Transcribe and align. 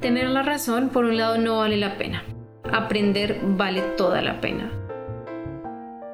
Tener 0.00 0.30
la 0.30 0.42
razón, 0.42 0.88
por 0.88 1.04
un 1.04 1.18
lado, 1.18 1.36
no 1.36 1.58
vale 1.58 1.76
la 1.76 1.98
pena. 1.98 2.24
Aprender 2.72 3.38
vale 3.42 3.82
toda 3.98 4.22
la 4.22 4.40
pena. 4.40 4.72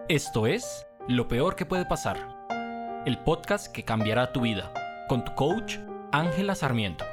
Esto 0.08 0.48
es 0.48 0.88
Lo 1.06 1.28
Peor 1.28 1.54
que 1.54 1.66
puede 1.66 1.84
pasar, 1.84 2.18
el 3.06 3.16
podcast 3.18 3.72
que 3.72 3.84
cambiará 3.84 4.32
tu 4.32 4.40
vida, 4.40 4.72
con 5.08 5.24
tu 5.24 5.36
coach, 5.36 5.76
Ángela 6.10 6.56
Sarmiento. 6.56 7.04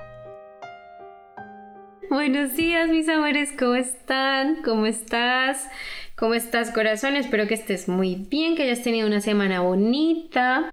Buenos 2.09 2.55
días, 2.55 2.89
mis 2.89 3.07
amores, 3.07 3.51
¿cómo 3.51 3.75
están? 3.75 4.63
¿Cómo 4.63 4.87
estás? 4.87 5.69
¿Cómo 6.17 6.33
estás, 6.33 6.71
corazón? 6.71 7.15
Espero 7.17 7.45
que 7.45 7.53
estés 7.53 7.87
muy 7.87 8.15
bien, 8.15 8.55
que 8.55 8.63
hayas 8.63 8.81
tenido 8.81 9.05
una 9.05 9.21
semana 9.21 9.61
bonita, 9.61 10.71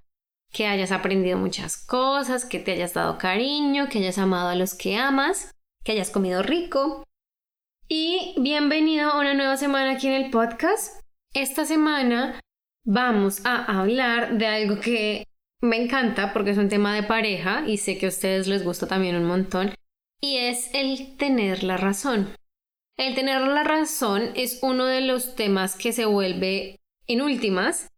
que 0.51 0.65
hayas 0.65 0.91
aprendido 0.91 1.37
muchas 1.37 1.77
cosas, 1.77 2.45
que 2.45 2.57
te 2.57 2.71
hayas 2.71 2.95
dado 2.95 3.19
cariño, 3.19 3.87
que 3.87 3.99
hayas 3.99 4.17
amado 4.17 4.49
a 4.49 4.55
los 4.55 4.73
que 4.73 4.97
amas 4.97 5.51
que 5.83 5.93
hayas 5.93 6.11
comido 6.11 6.43
rico. 6.43 7.03
Y 7.87 8.35
bienvenido 8.39 9.11
a 9.11 9.19
una 9.19 9.33
nueva 9.33 9.57
semana 9.57 9.91
aquí 9.91 10.07
en 10.07 10.13
el 10.13 10.31
podcast. 10.31 11.01
Esta 11.33 11.65
semana 11.65 12.39
vamos 12.85 13.45
a 13.45 13.79
hablar 13.79 14.37
de 14.37 14.47
algo 14.47 14.79
que 14.79 15.25
me 15.61 15.77
encanta 15.77 16.33
porque 16.33 16.51
es 16.51 16.57
un 16.57 16.69
tema 16.69 16.95
de 16.95 17.03
pareja 17.03 17.63
y 17.67 17.77
sé 17.77 17.97
que 17.97 18.05
a 18.05 18.09
ustedes 18.09 18.47
les 18.47 18.63
gusta 18.63 18.87
también 18.87 19.15
un 19.15 19.25
montón 19.25 19.73
y 20.21 20.37
es 20.37 20.69
el 20.73 21.17
tener 21.17 21.63
la 21.63 21.77
razón. 21.77 22.35
El 22.97 23.15
tener 23.15 23.41
la 23.41 23.63
razón 23.63 24.31
es 24.35 24.59
uno 24.61 24.85
de 24.85 25.01
los 25.01 25.35
temas 25.35 25.75
que 25.75 25.91
se 25.91 26.05
vuelve 26.05 26.79
en 27.07 27.21
últimas 27.21 27.89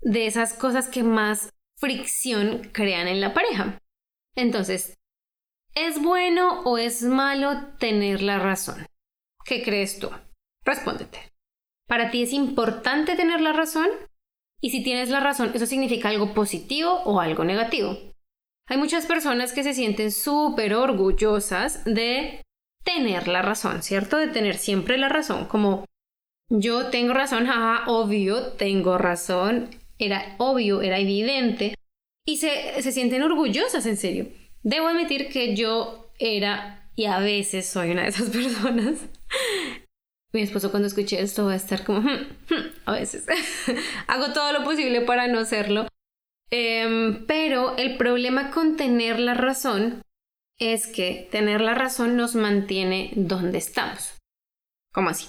de 0.00 0.26
esas 0.26 0.54
cosas 0.54 0.88
que 0.88 1.02
más 1.02 1.50
fricción 1.76 2.70
crean 2.72 3.08
en 3.08 3.20
la 3.20 3.34
pareja. 3.34 3.78
Entonces, 4.36 4.94
¿Es 5.74 6.02
bueno 6.02 6.60
o 6.64 6.76
es 6.76 7.02
malo 7.02 7.66
tener 7.78 8.20
la 8.20 8.38
razón? 8.38 8.84
¿Qué 9.44 9.62
crees 9.62 9.98
tú? 9.98 10.10
Respóndete. 10.64 11.32
¿Para 11.88 12.10
ti 12.10 12.22
es 12.22 12.34
importante 12.34 13.16
tener 13.16 13.40
la 13.40 13.54
razón? 13.54 13.88
Y 14.60 14.70
si 14.70 14.82
tienes 14.82 15.08
la 15.08 15.20
razón, 15.20 15.50
¿eso 15.54 15.64
significa 15.64 16.10
algo 16.10 16.34
positivo 16.34 17.02
o 17.04 17.20
algo 17.20 17.44
negativo? 17.44 17.96
Hay 18.68 18.76
muchas 18.76 19.06
personas 19.06 19.52
que 19.52 19.62
se 19.62 19.72
sienten 19.72 20.12
súper 20.12 20.74
orgullosas 20.74 21.84
de 21.86 22.42
tener 22.84 23.26
la 23.26 23.40
razón, 23.40 23.82
¿cierto? 23.82 24.18
De 24.18 24.28
tener 24.28 24.56
siempre 24.56 24.98
la 24.98 25.08
razón, 25.08 25.46
como 25.46 25.86
yo 26.50 26.90
tengo 26.90 27.14
razón, 27.14 27.46
jaja, 27.46 27.90
obvio, 27.90 28.52
tengo 28.52 28.98
razón, 28.98 29.70
era 29.98 30.36
obvio, 30.38 30.82
era 30.82 30.98
evidente, 30.98 31.74
y 32.26 32.36
se, 32.36 32.82
se 32.82 32.92
sienten 32.92 33.22
orgullosas, 33.22 33.86
en 33.86 33.96
serio. 33.96 34.41
Debo 34.62 34.88
admitir 34.88 35.28
que 35.28 35.56
yo 35.56 36.12
era 36.18 36.90
y 36.94 37.06
a 37.06 37.18
veces 37.18 37.66
soy 37.66 37.90
una 37.90 38.02
de 38.02 38.08
esas 38.08 38.30
personas. 38.30 38.98
Mi 40.32 40.42
esposo 40.42 40.70
cuando 40.70 40.88
escuche 40.88 41.20
esto 41.20 41.46
va 41.46 41.52
a 41.52 41.56
estar 41.56 41.84
como, 41.84 42.00
hmm, 42.00 42.26
hmm", 42.48 42.72
a 42.86 42.92
veces 42.92 43.26
hago 44.06 44.32
todo 44.32 44.52
lo 44.52 44.64
posible 44.64 45.02
para 45.02 45.28
no 45.28 45.44
serlo. 45.44 45.88
Em, 46.50 47.26
pero 47.26 47.76
el 47.76 47.96
problema 47.96 48.50
con 48.50 48.76
tener 48.76 49.18
la 49.18 49.34
razón 49.34 50.02
es 50.58 50.86
que 50.86 51.28
tener 51.30 51.60
la 51.60 51.74
razón 51.74 52.16
nos 52.16 52.34
mantiene 52.34 53.10
donde 53.16 53.58
estamos. 53.58 54.18
¿Cómo 54.92 55.10
así? 55.10 55.28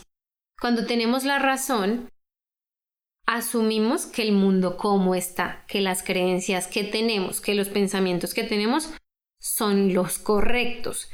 Cuando 0.60 0.86
tenemos 0.86 1.24
la 1.24 1.40
razón, 1.40 2.10
asumimos 3.26 4.06
que 4.06 4.22
el 4.22 4.34
mundo 4.34 4.78
como 4.78 5.16
está, 5.16 5.66
que 5.68 5.82
las 5.82 6.04
creencias 6.04 6.68
que 6.68 6.84
tenemos, 6.84 7.42
que 7.42 7.56
los 7.56 7.70
pensamientos 7.70 8.34
que 8.34 8.44
tenemos 8.44 8.94
son 9.44 9.94
los 9.94 10.20
correctos. 10.20 11.12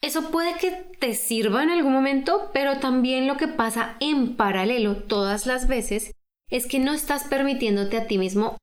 Eso 0.00 0.30
puede 0.30 0.58
que 0.58 0.70
te 0.98 1.14
sirva 1.14 1.62
en 1.62 1.70
algún 1.70 1.92
momento, 1.92 2.50
pero 2.54 2.78
también 2.78 3.26
lo 3.26 3.36
que 3.36 3.48
pasa 3.48 3.96
en 4.00 4.36
paralelo 4.36 5.02
todas 5.04 5.44
las 5.46 5.68
veces 5.68 6.12
es 6.50 6.66
que 6.66 6.78
no 6.78 6.94
estás 6.94 7.24
permitiéndote 7.24 7.98
a 7.98 8.06
ti 8.06 8.16
mismo, 8.16 8.56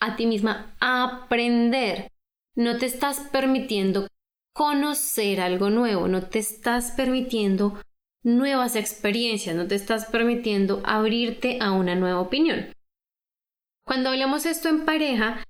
a 0.00 0.16
ti 0.16 0.26
misma 0.26 0.76
aprender. 0.80 2.08
No 2.54 2.76
te 2.76 2.86
estás 2.86 3.20
permitiendo 3.32 4.06
conocer 4.54 5.40
algo 5.40 5.70
nuevo, 5.70 6.08
no 6.08 6.28
te 6.28 6.40
estás 6.40 6.90
permitiendo 6.90 7.80
nuevas 8.22 8.76
experiencias, 8.76 9.56
no 9.56 9.66
te 9.66 9.76
estás 9.76 10.06
permitiendo 10.06 10.82
abrirte 10.84 11.58
a 11.60 11.72
una 11.72 11.94
nueva 11.94 12.20
opinión. 12.20 12.74
Cuando 13.86 14.10
hablamos 14.10 14.44
esto 14.44 14.68
en 14.68 14.84
pareja, 14.84 15.42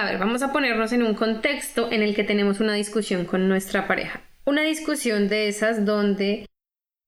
a 0.00 0.04
ver, 0.04 0.18
vamos 0.18 0.42
a 0.42 0.52
ponernos 0.52 0.92
en 0.92 1.02
un 1.02 1.14
contexto 1.14 1.90
en 1.90 2.02
el 2.02 2.14
que 2.14 2.24
tenemos 2.24 2.60
una 2.60 2.74
discusión 2.74 3.24
con 3.24 3.48
nuestra 3.48 3.86
pareja. 3.86 4.22
Una 4.44 4.62
discusión 4.62 5.28
de 5.28 5.48
esas 5.48 5.86
donde 5.86 6.46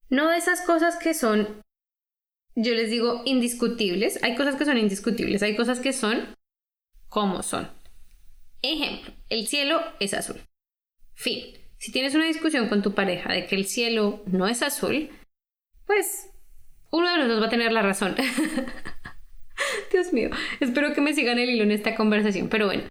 no 0.09 0.31
de 0.31 0.38
esas 0.38 0.62
cosas 0.62 0.97
que 0.97 1.12
son, 1.12 1.62
yo 2.54 2.75
les 2.75 2.91
digo, 2.91 3.22
indiscutibles. 3.26 4.22
Hay 4.22 4.34
cosas 4.37 4.56
que 4.56 4.65
son 4.65 4.78
indiscutibles, 4.78 5.43
hay 5.43 5.54
cosas 5.54 5.81
que 5.81 5.93
son 5.93 6.34
como 7.09 7.43
son. 7.43 7.71
Ejemplo, 8.62 9.12
el 9.28 9.47
cielo 9.47 9.81
es 10.00 10.15
azul. 10.15 10.41
Fin. 11.15 11.59
Si 11.76 11.93
tienes 11.93 12.15
una 12.15 12.25
discusión 12.25 12.69
con 12.69 12.82
tu 12.82 12.94
pareja 12.94 13.32
de 13.32 13.47
que 13.47 13.55
el 13.55 13.66
cielo 13.66 14.25
no 14.26 14.49
es 14.49 14.62
azul, 14.62 15.10
pues 15.87 16.31
uno 16.91 17.09
de 17.10 17.19
los 17.19 17.28
dos 17.28 17.43
va 17.43 17.47
a 17.47 17.50
tener 17.50 17.70
la 17.70 17.82
razón. 17.82 18.16
Dios 19.93 20.12
mío, 20.12 20.31
espero 20.61 20.93
que 20.95 21.01
me 21.01 21.15
sigan 21.15 21.39
el 21.39 21.51
hilo 21.51 21.65
en 21.65 21.73
esta 21.73 21.95
conversación, 21.95 22.49
pero 22.49 22.67
bueno. 22.67 22.84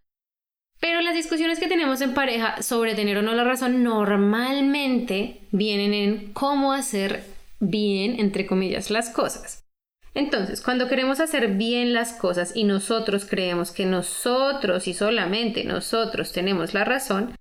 Pero 0.80 1.02
las 1.02 1.16
discusiones 1.16 1.60
que 1.60 1.68
tenemos 1.68 2.02
en 2.02 2.14
pareja 2.14 2.62
sobre 2.62 2.96
tener 2.96 3.18
o 3.18 3.22
no 3.22 3.34
la 3.34 3.44
razón 3.44 3.84
normalmente 3.84 5.42
vienen 5.52 5.94
en 5.94 6.34
cómo 6.34 6.72
hacer 6.72 7.24
bien, 7.60 8.20
entre 8.20 8.46
comillas, 8.46 8.92
las 8.92 9.10
cosas. 9.10 9.66
Entonces, 10.14 10.62
cuando 10.62 10.88
queremos 10.88 11.20
hacer 11.20 11.56
bien 11.56 11.94
las 11.94 12.14
cosas 12.14 12.56
y 12.56 12.64
nosotros 12.64 13.26
creemos 13.26 13.72
que 13.72 13.86
nosotros 13.86 14.88
y 14.88 14.94
solamente 14.94 15.64
nosotros 15.64 16.32
tenemos 16.32 16.74
la 16.74 16.84
razón, 16.84 17.36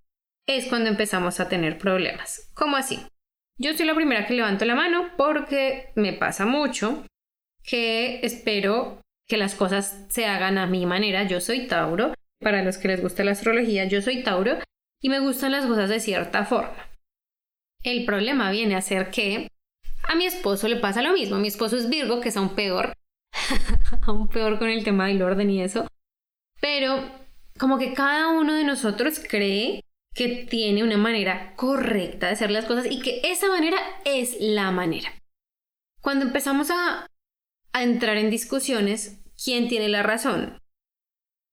es 0.47 0.67
cuando 0.67 0.91
empezamos 0.91 1.41
a 1.41 1.49
tener 1.49 1.79
problemas. 1.79 2.51
¿Cómo 2.55 2.77
así? 2.77 3.01
Yo 3.59 3.75
soy 3.75 3.87
la 3.87 3.95
primera 3.95 4.27
que 4.27 4.35
levanto 4.35 4.65
la 4.65 4.75
mano 4.75 5.11
porque 5.17 5.91
me 5.95 6.13
pasa 6.13 6.45
mucho 6.45 7.05
que 7.65 8.21
espero 8.23 9.01
que 9.27 9.37
las 9.37 9.55
cosas 9.55 10.05
se 10.09 10.27
hagan 10.27 10.59
a 10.59 10.67
mi 10.67 10.87
manera. 10.87 11.25
Yo 11.25 11.41
soy 11.41 11.67
Tauro. 11.67 12.15
Para 12.41 12.63
los 12.63 12.77
que 12.79 12.89
les 12.89 13.01
gusta 13.01 13.25
la 13.25 13.33
astrología, 13.33 13.87
yo 13.87 14.03
soy 14.03 14.23
Tauro 14.23 14.59
y 15.01 15.09
me 15.09 15.21
gustan 15.21 15.53
las 15.53 15.67
cosas 15.67 15.89
de 15.89 16.01
cierta 16.01 16.45
forma. 16.45 16.89
El 17.83 18.05
problema 18.05 18.51
viene 18.51 18.77
a 18.77 18.83
ser 18.83 19.11
que 19.11 19.49
a 20.09 20.15
mi 20.15 20.27
esposo 20.27 20.69
le 20.69 20.77
pasa 20.77 21.03
lo 21.03 21.13
mismo. 21.13 21.39
Mi 21.39 21.49
esposo 21.49 21.77
es 21.77 21.89
Virgo, 21.89 22.21
que 22.21 22.29
es 22.29 22.37
aún 22.37 22.55
peor. 22.55 22.93
aún 24.03 24.29
peor 24.29 24.59
con 24.59 24.69
el 24.69 24.85
tema 24.85 25.07
del 25.07 25.23
orden 25.23 25.51
y 25.51 25.63
eso. 25.63 25.87
Pero 26.61 27.11
como 27.59 27.79
que 27.79 27.95
cada 27.95 28.29
uno 28.29 28.55
de 28.55 28.65
nosotros 28.65 29.21
cree 29.29 29.83
que 30.15 30.47
tiene 30.49 30.83
una 30.83 30.97
manera 30.97 31.55
correcta 31.57 32.27
de 32.27 32.33
hacer 32.33 32.51
las 32.51 32.65
cosas 32.65 32.87
y 32.91 33.01
que 33.01 33.21
esa 33.25 33.49
manera 33.49 33.79
es 34.05 34.37
la 34.41 34.71
manera. 34.71 35.13
Cuando 36.01 36.25
empezamos 36.25 36.71
a 36.71 37.07
a 37.77 37.83
entrar 37.83 38.17
en 38.17 38.31
discusiones 38.31 39.21
quién 39.43 39.69
tiene 39.69 39.91
la 39.91 40.03
razón. 40.03 40.59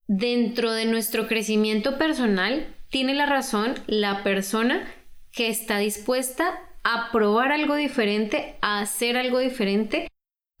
Dentro 0.08 0.72
de 0.72 0.86
nuestro 0.86 1.28
crecimiento 1.28 1.98
personal, 1.98 2.74
tiene 2.88 3.12
la 3.12 3.26
razón 3.26 3.74
la 3.86 4.22
persona 4.22 4.90
que 5.32 5.48
está 5.48 5.76
dispuesta 5.76 6.60
a 6.82 7.10
probar 7.12 7.52
algo 7.52 7.74
diferente, 7.74 8.56
a 8.62 8.80
hacer 8.80 9.18
algo 9.18 9.38
diferente 9.38 10.08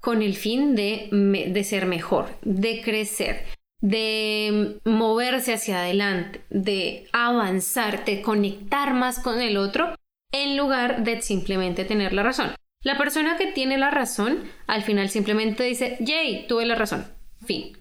con 0.02 0.20
el 0.20 0.34
fin 0.34 0.74
de, 0.74 1.08
de 1.50 1.64
ser 1.64 1.86
mejor, 1.86 2.38
de 2.42 2.82
crecer, 2.82 3.46
de 3.80 4.80
moverse 4.84 5.54
hacia 5.54 5.80
adelante, 5.80 6.42
de 6.50 7.06
avanzar, 7.12 8.04
de 8.04 8.20
conectar 8.20 8.92
más 8.92 9.18
con 9.18 9.40
el 9.40 9.56
otro, 9.56 9.94
en 10.30 10.58
lugar 10.58 11.04
de 11.04 11.22
simplemente 11.22 11.86
tener 11.86 12.12
la 12.12 12.22
razón. 12.22 12.54
La 12.84 12.98
persona 12.98 13.38
que 13.38 13.46
tiene 13.46 13.78
la 13.78 13.90
razón 13.90 14.44
al 14.66 14.82
final 14.82 15.08
simplemente 15.08 15.64
dice, 15.64 15.96
yay, 16.00 16.46
tuve 16.46 16.66
la 16.66 16.74
razón. 16.74 17.06
Fin. 17.44 17.78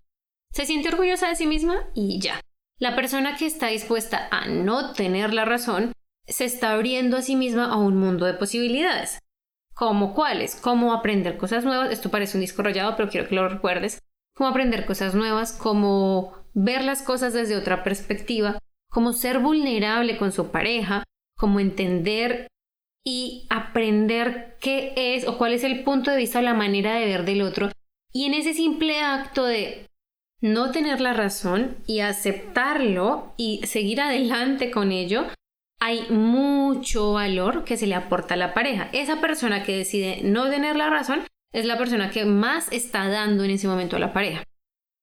Se 0.54 0.66
siente 0.66 0.88
orgullosa 0.88 1.28
de 1.28 1.36
sí 1.36 1.46
misma 1.46 1.76
y 1.94 2.20
ya. 2.20 2.40
La 2.80 2.96
persona 2.96 3.36
que 3.36 3.46
está 3.46 3.68
dispuesta 3.68 4.30
a 4.32 4.48
no 4.48 4.94
tener 4.94 5.34
la 5.34 5.44
razón 5.44 5.92
se 6.26 6.46
está 6.46 6.72
abriendo 6.72 7.18
a 7.18 7.22
sí 7.22 7.36
misma 7.36 7.66
a 7.66 7.76
un 7.76 7.98
mundo 7.98 8.26
de 8.26 8.34
posibilidades. 8.34 9.20
¿Como 9.76 10.14
cuáles? 10.14 10.56
Cómo 10.56 10.94
aprender 10.94 11.38
cosas 11.38 11.66
nuevas. 11.66 11.92
Esto 11.92 12.10
parece 12.10 12.38
un 12.38 12.42
disco 12.42 12.64
rayado, 12.64 12.96
pero 12.96 13.10
quiero 13.10 13.28
que 13.28 13.36
lo 13.36 13.50
recuerdes. 13.50 14.00
Cómo 14.36 14.50
aprender 14.50 14.86
cosas 14.86 15.16
nuevas, 15.16 15.52
cómo 15.52 16.34
ver 16.54 16.84
las 16.86 17.02
cosas 17.02 17.34
desde 17.34 17.58
otra 17.58 17.84
perspectiva, 17.84 18.58
cómo 18.90 19.12
ser 19.12 19.40
vulnerable 19.40 20.18
con 20.18 20.32
su 20.32 20.50
pareja, 20.50 21.04
cómo 21.36 21.60
entender 21.60 22.48
y 23.06 23.46
aprender 23.50 24.58
qué 24.62 24.94
es 24.96 25.28
o 25.28 25.38
cuál 25.38 25.54
es 25.54 25.64
el 25.64 25.84
punto 25.84 26.12
de 26.12 26.18
vista 26.18 26.40
o 26.40 26.42
la 26.42 26.54
manera 26.54 26.96
de 26.96 27.06
ver 27.06 27.26
del 27.26 27.42
otro. 27.42 27.70
Y 28.12 28.26
en 28.26 28.34
ese 28.34 28.54
simple 28.54 29.02
acto 29.02 29.46
de 29.46 29.88
no 30.42 30.72
tener 30.72 31.02
la 31.02 31.14
razón 31.14 31.78
y 31.88 32.00
aceptarlo 32.00 33.34
y 33.38 33.62
seguir 33.66 34.02
adelante 34.02 34.72
con 34.72 34.92
ello, 34.92 35.26
hay 35.80 36.10
mucho 36.10 37.14
valor 37.14 37.66
que 37.66 37.78
se 37.78 37.88
le 37.88 37.96
aporta 37.96 38.36
a 38.36 38.38
la 38.38 38.54
pareja. 38.54 38.90
Esa 38.94 39.20
persona 39.20 39.64
que 39.64 39.78
decide 39.78 40.22
no 40.24 40.50
tener 40.50 40.76
la 40.76 40.90
razón 40.90 41.24
es 41.54 41.66
la 41.66 41.78
persona 41.78 42.10
que 42.10 42.26
más 42.26 42.72
está 42.72 43.08
dando 43.10 43.44
en 43.44 43.52
ese 43.52 43.68
momento 43.68 43.96
a 43.96 44.00
la 44.00 44.14
pareja. 44.14 44.44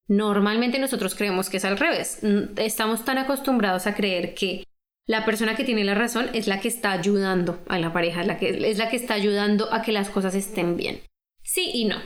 Normalmente 0.08 0.78
nosotros 0.78 1.14
creemos 1.14 1.48
que 1.48 1.58
es 1.58 1.64
al 1.64 1.78
revés. 1.78 2.20
Estamos 2.56 3.04
tan 3.04 3.18
acostumbrados 3.18 3.86
a 3.86 3.94
creer 3.94 4.34
que 4.34 4.64
la 5.06 5.24
persona 5.24 5.56
que 5.56 5.64
tiene 5.64 5.84
la 5.84 5.94
razón 5.94 6.28
es 6.34 6.46
la 6.46 6.60
que 6.60 6.68
está 6.68 6.92
ayudando 6.92 7.62
a 7.68 7.78
la 7.78 7.92
pareja, 7.92 8.22
la 8.24 8.38
que, 8.38 8.70
es 8.70 8.78
la 8.78 8.88
que 8.90 8.96
está 8.96 9.14
ayudando 9.14 9.72
a 9.72 9.82
que 9.82 9.92
las 9.92 10.08
cosas 10.08 10.34
estén 10.34 10.76
bien. 10.76 11.00
Sí 11.42 11.70
y 11.74 11.84
no. 11.84 11.96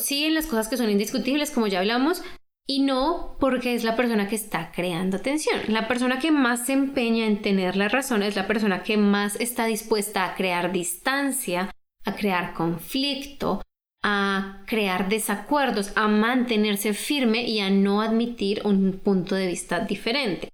Sí 0.00 0.24
en 0.24 0.34
las 0.34 0.46
cosas 0.46 0.68
que 0.68 0.76
son 0.76 0.90
indiscutibles, 0.90 1.50
como 1.50 1.66
ya 1.66 1.78
hablamos, 1.78 2.22
y 2.66 2.80
no 2.80 3.36
porque 3.40 3.74
es 3.74 3.84
la 3.84 3.96
persona 3.96 4.28
que 4.28 4.36
está 4.36 4.72
creando 4.72 5.20
tensión. 5.20 5.60
La 5.68 5.86
persona 5.86 6.18
que 6.18 6.30
más 6.30 6.66
se 6.66 6.72
empeña 6.72 7.26
en 7.26 7.42
tener 7.42 7.76
la 7.76 7.88
razón 7.88 8.22
es 8.22 8.36
la 8.36 8.46
persona 8.46 8.82
que 8.82 8.96
más 8.96 9.38
está 9.40 9.66
dispuesta 9.66 10.24
a 10.24 10.34
crear 10.34 10.72
distancia, 10.72 11.70
a 12.04 12.16
crear 12.16 12.54
conflicto, 12.54 13.62
a 14.02 14.62
crear 14.66 15.08
desacuerdos, 15.08 15.92
a 15.96 16.08
mantenerse 16.08 16.92
firme 16.94 17.42
y 17.44 17.60
a 17.60 17.70
no 17.70 18.02
admitir 18.02 18.62
un 18.64 18.92
punto 18.92 19.34
de 19.34 19.46
vista 19.46 19.80
diferente. 19.80 20.48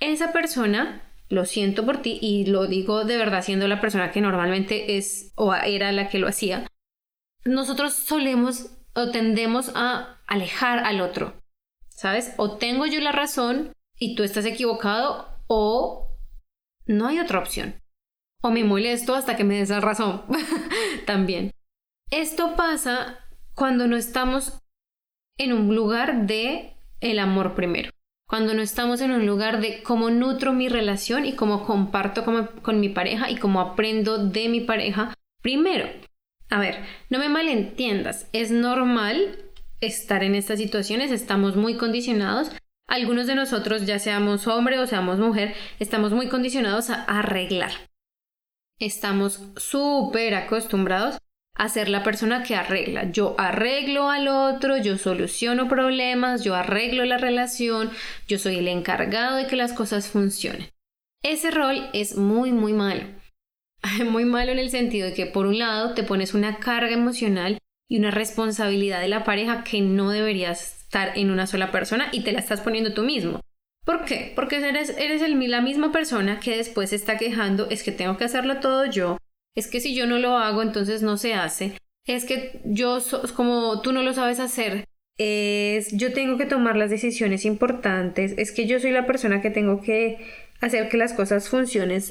Esa 0.00 0.32
persona, 0.32 1.02
lo 1.32 1.46
siento 1.46 1.86
por 1.86 2.02
ti 2.02 2.18
y 2.20 2.44
lo 2.44 2.66
digo 2.66 3.06
de 3.06 3.16
verdad 3.16 3.42
siendo 3.42 3.66
la 3.66 3.80
persona 3.80 4.10
que 4.10 4.20
normalmente 4.20 4.98
es 4.98 5.32
o 5.34 5.54
era 5.54 5.90
la 5.90 6.10
que 6.10 6.18
lo 6.18 6.28
hacía, 6.28 6.66
nosotros 7.46 7.94
solemos 7.94 8.66
o 8.94 9.10
tendemos 9.10 9.72
a 9.74 10.20
alejar 10.26 10.80
al 10.80 11.00
otro, 11.00 11.40
¿Sabes? 11.88 12.34
O 12.36 12.58
tengo 12.58 12.84
yo 12.84 13.00
la 13.00 13.12
razón 13.12 13.72
y 13.98 14.14
tú 14.14 14.24
estás 14.24 14.44
equivocado 14.44 15.38
o 15.46 16.18
no 16.84 17.06
hay 17.06 17.18
otra 17.18 17.38
opción. 17.38 17.80
O 18.42 18.50
me 18.50 18.64
molesto 18.64 19.14
hasta 19.14 19.36
que 19.36 19.44
me 19.44 19.56
des 19.56 19.70
la 19.70 19.80
razón. 19.80 20.24
También. 21.06 21.52
Esto 22.10 22.56
pasa 22.56 23.20
cuando 23.54 23.86
no 23.86 23.96
estamos 23.96 24.58
en 25.38 25.52
un 25.52 25.74
lugar 25.74 26.26
de 26.26 26.76
el 27.00 27.20
amor 27.20 27.54
primero. 27.54 27.90
Cuando 28.32 28.54
no 28.54 28.62
estamos 28.62 29.02
en 29.02 29.10
un 29.10 29.26
lugar 29.26 29.60
de 29.60 29.82
cómo 29.82 30.08
nutro 30.08 30.54
mi 30.54 30.70
relación 30.70 31.26
y 31.26 31.34
cómo 31.34 31.66
comparto 31.66 32.24
con, 32.24 32.80
mi 32.80 32.88
pareja 32.88 33.28
y 33.28 33.36
cómo 33.36 33.60
aprendo 33.60 34.16
de 34.16 34.48
mi 34.48 34.62
pareja 34.62 35.12
primero. 35.42 35.86
A 36.48 36.58
ver, 36.58 36.82
no 37.10 37.18
me 37.18 37.28
malentiendas, 37.28 38.30
es 38.32 38.50
normal 38.50 39.36
estar 39.82 40.24
en 40.24 40.34
estas 40.34 40.58
situaciones, 40.58 41.10
estamos 41.10 41.56
muy 41.56 41.76
condicionados. 41.76 42.50
Algunos 42.88 43.26
de 43.26 43.34
nosotros, 43.34 43.84
ya 43.84 43.98
seamos 43.98 44.46
hombre 44.46 44.78
o 44.78 44.86
seamos 44.86 45.18
mujer, 45.18 45.54
estamos 45.78 46.12
muy 46.12 46.28
condicionados 46.28 46.88
a 46.88 47.02
arreglar. 47.02 47.72
Estamos 48.78 49.42
súper 49.58 50.36
acostumbrados 50.36 51.18
a 51.54 51.68
ser 51.68 51.88
la 51.88 52.02
persona 52.02 52.42
que 52.42 52.54
arregla. 52.54 53.10
Yo 53.10 53.34
arreglo 53.38 54.10
al 54.10 54.28
otro, 54.28 54.76
yo 54.78 54.98
soluciono 54.98 55.68
problemas, 55.68 56.44
yo 56.44 56.54
arreglo 56.54 57.04
la 57.04 57.18
relación, 57.18 57.90
yo 58.26 58.38
soy 58.38 58.56
el 58.56 58.68
encargado 58.68 59.36
de 59.36 59.46
que 59.46 59.56
las 59.56 59.72
cosas 59.72 60.08
funcionen. 60.08 60.68
Ese 61.22 61.50
rol 61.50 61.88
es 61.92 62.16
muy, 62.16 62.52
muy 62.52 62.72
malo. 62.72 63.04
Muy 64.08 64.24
malo 64.24 64.52
en 64.52 64.60
el 64.60 64.70
sentido 64.70 65.08
de 65.08 65.12
que 65.12 65.26
por 65.26 65.46
un 65.46 65.58
lado 65.58 65.94
te 65.94 66.04
pones 66.04 66.34
una 66.34 66.58
carga 66.58 66.92
emocional 66.92 67.58
y 67.88 67.98
una 67.98 68.12
responsabilidad 68.12 69.00
de 69.00 69.08
la 69.08 69.24
pareja 69.24 69.64
que 69.64 69.80
no 69.80 70.10
deberías 70.10 70.82
estar 70.82 71.18
en 71.18 71.30
una 71.30 71.48
sola 71.48 71.72
persona 71.72 72.08
y 72.12 72.22
te 72.22 72.32
la 72.32 72.38
estás 72.38 72.60
poniendo 72.60 72.94
tú 72.94 73.02
mismo. 73.02 73.40
¿Por 73.84 74.04
qué? 74.04 74.32
Porque 74.36 74.56
eres, 74.56 74.90
eres 74.90 75.20
el, 75.22 75.38
la 75.50 75.60
misma 75.60 75.90
persona 75.90 76.38
que 76.38 76.56
después 76.56 76.90
se 76.90 76.96
está 76.96 77.18
quejando, 77.18 77.68
es 77.70 77.82
que 77.82 77.90
tengo 77.90 78.16
que 78.16 78.24
hacerlo 78.24 78.60
todo 78.60 78.86
yo, 78.86 79.18
es 79.54 79.68
que 79.68 79.80
si 79.80 79.94
yo 79.94 80.06
no 80.06 80.18
lo 80.18 80.36
hago 80.38 80.62
entonces 80.62 81.02
no 81.02 81.16
se 81.16 81.34
hace, 81.34 81.76
es 82.06 82.24
que 82.24 82.60
yo, 82.64 82.98
como 83.36 83.80
tú 83.80 83.92
no 83.92 84.02
lo 84.02 84.12
sabes 84.14 84.40
hacer, 84.40 84.84
es 85.18 85.92
yo 85.92 86.12
tengo 86.12 86.38
que 86.38 86.46
tomar 86.46 86.76
las 86.76 86.90
decisiones 86.90 87.44
importantes, 87.44 88.34
es 88.38 88.52
que 88.52 88.66
yo 88.66 88.80
soy 88.80 88.90
la 88.90 89.06
persona 89.06 89.40
que 89.40 89.50
tengo 89.50 89.82
que 89.82 90.18
hacer 90.60 90.88
que 90.88 90.96
las 90.96 91.12
cosas 91.12 91.48
funcionen, 91.48 92.02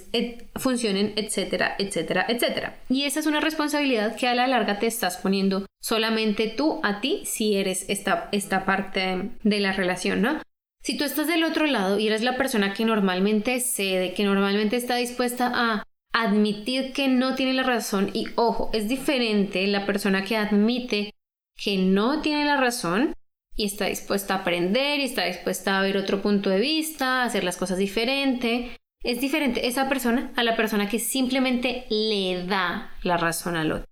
funcionen, 0.56 1.14
etcétera, 1.16 1.76
etcétera, 1.80 2.26
etcétera. 2.28 2.78
Y 2.90 3.04
esa 3.04 3.22
es 3.22 3.26
una 3.26 3.40
responsabilidad 3.40 4.16
que 4.18 4.28
a 4.28 4.36
la 4.36 4.48
larga 4.48 4.78
te 4.78 4.88
estás 4.88 5.18
poniendo 5.18 5.66
solamente 5.82 6.48
tú 6.48 6.82
a 6.84 7.00
ti 7.00 7.24
si 7.26 7.56
eres 7.56 7.86
esta, 7.90 8.28
esta 8.34 8.66
parte 8.66 9.32
de 9.44 9.60
la 9.60 9.72
relación, 9.72 10.22
¿no? 10.22 10.42
Si 10.84 10.98
tú 10.98 11.06
estás 11.06 11.28
del 11.28 11.44
otro 11.44 11.66
lado 11.66 11.98
y 11.98 12.08
eres 12.08 12.24
la 12.24 12.38
persona 12.38 12.74
que 12.74 12.86
normalmente 12.86 13.60
cede, 13.62 14.14
que 14.14 14.26
normalmente 14.26 14.76
está 14.76 14.96
dispuesta 14.96 15.52
a 15.54 15.84
admitir 16.14 16.94
que 16.94 17.08
no 17.08 17.36
tiene 17.36 17.54
la 17.54 17.64
razón, 17.64 18.10
y 18.14 18.28
ojo, 18.36 18.70
es 18.74 18.88
diferente 18.88 19.66
la 19.68 19.86
persona 19.86 20.24
que 20.24 20.38
admite 20.38 21.14
que 21.56 21.78
no 21.78 22.22
tiene 22.22 22.46
la 22.46 22.58
razón 22.58 23.14
y 23.56 23.66
está 23.66 23.86
dispuesta 23.86 24.36
a 24.36 24.38
aprender 24.40 25.00
y 25.00 25.04
está 25.04 25.26
dispuesta 25.26 25.78
a 25.78 25.82
ver 25.82 25.98
otro 25.98 26.22
punto 26.22 26.50
de 26.50 26.60
vista, 26.60 27.22
a 27.22 27.26
hacer 27.26 27.44
las 27.44 27.58
cosas 27.58 27.78
diferente. 27.78 28.72
Es 29.04 29.20
diferente 29.20 29.68
esa 29.68 29.90
persona 29.90 30.32
a 30.36 30.44
la 30.44 30.56
persona 30.56 30.88
que 30.90 31.00
simplemente 31.00 31.86
le 31.90 32.46
da 32.46 32.92
la 33.04 33.18
razón 33.18 33.56
al 33.56 33.72
otro. 33.72 33.86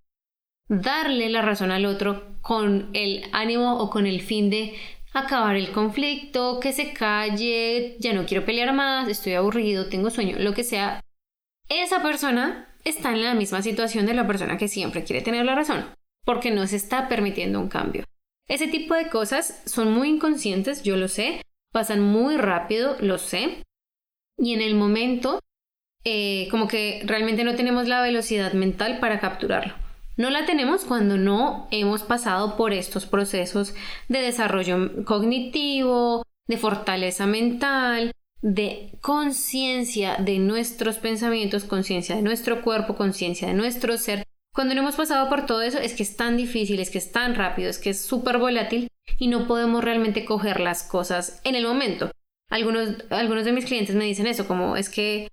Darle 0.68 1.28
la 1.30 1.42
razón 1.42 1.72
al 1.72 1.84
otro 1.84 2.36
con 2.42 2.90
el 2.92 3.24
ánimo 3.32 3.78
o 3.78 3.90
con 3.90 4.06
el 4.06 4.20
fin 4.20 4.50
de 4.50 4.74
acabar 5.12 5.56
el 5.56 5.72
conflicto, 5.72 6.60
que 6.60 6.72
se 6.72 6.92
calle, 6.92 7.96
ya 7.98 8.12
no 8.12 8.24
quiero 8.24 8.44
pelear 8.44 8.72
más, 8.72 9.08
estoy 9.08 9.34
aburrido, 9.34 9.88
tengo 9.88 10.10
sueño, 10.10 10.36
lo 10.38 10.54
que 10.54 10.62
sea. 10.62 11.00
Esa 11.70 12.02
persona 12.02 12.66
está 12.84 13.12
en 13.12 13.22
la 13.22 13.34
misma 13.34 13.62
situación 13.62 14.04
de 14.04 14.14
la 14.14 14.26
persona 14.26 14.58
que 14.58 14.66
siempre 14.66 15.04
quiere 15.04 15.22
tener 15.22 15.46
la 15.46 15.54
razón, 15.54 15.86
porque 16.24 16.50
no 16.50 16.66
se 16.66 16.74
está 16.74 17.08
permitiendo 17.08 17.60
un 17.60 17.68
cambio. 17.68 18.04
Ese 18.48 18.66
tipo 18.66 18.94
de 18.94 19.08
cosas 19.08 19.62
son 19.66 19.92
muy 19.92 20.08
inconscientes, 20.08 20.82
yo 20.82 20.96
lo 20.96 21.06
sé, 21.06 21.42
pasan 21.72 22.00
muy 22.00 22.36
rápido, 22.36 22.96
lo 22.98 23.18
sé, 23.18 23.62
y 24.36 24.52
en 24.52 24.62
el 24.62 24.74
momento 24.74 25.38
eh, 26.04 26.48
como 26.50 26.66
que 26.66 27.02
realmente 27.04 27.44
no 27.44 27.54
tenemos 27.54 27.86
la 27.86 28.02
velocidad 28.02 28.52
mental 28.54 28.98
para 28.98 29.20
capturarlo. 29.20 29.74
No 30.16 30.28
la 30.28 30.46
tenemos 30.46 30.84
cuando 30.84 31.18
no 31.18 31.68
hemos 31.70 32.02
pasado 32.02 32.56
por 32.56 32.72
estos 32.72 33.06
procesos 33.06 33.74
de 34.08 34.20
desarrollo 34.20 35.04
cognitivo, 35.04 36.24
de 36.48 36.56
fortaleza 36.56 37.26
mental, 37.26 38.12
de 38.42 38.98
conciencia 39.00 40.16
de 40.16 40.38
nuestros 40.38 40.96
pensamientos, 40.96 41.64
conciencia 41.64 42.16
de 42.16 42.22
nuestro 42.22 42.62
cuerpo, 42.62 42.96
conciencia 42.96 43.48
de 43.48 43.54
nuestro 43.54 43.98
ser, 43.98 44.24
cuando 44.52 44.74
no 44.74 44.80
hemos 44.80 44.96
pasado 44.96 45.28
por 45.28 45.46
todo 45.46 45.62
eso 45.62 45.78
es 45.78 45.94
que 45.94 46.02
es 46.02 46.16
tan 46.16 46.36
difícil, 46.36 46.80
es 46.80 46.90
que 46.90 46.98
es 46.98 47.12
tan 47.12 47.34
rápido, 47.34 47.70
es 47.70 47.78
que 47.78 47.90
es 47.90 48.00
súper 48.00 48.38
volátil 48.38 48.88
y 49.18 49.28
no 49.28 49.46
podemos 49.46 49.84
realmente 49.84 50.24
coger 50.24 50.60
las 50.60 50.82
cosas 50.82 51.40
en 51.44 51.54
el 51.54 51.66
momento. 51.66 52.10
Algunos, 52.50 52.96
algunos 53.10 53.44
de 53.44 53.52
mis 53.52 53.66
clientes 53.66 53.94
me 53.94 54.04
dicen 54.04 54.26
eso, 54.26 54.48
como 54.48 54.76
es 54.76 54.88
que 54.88 55.28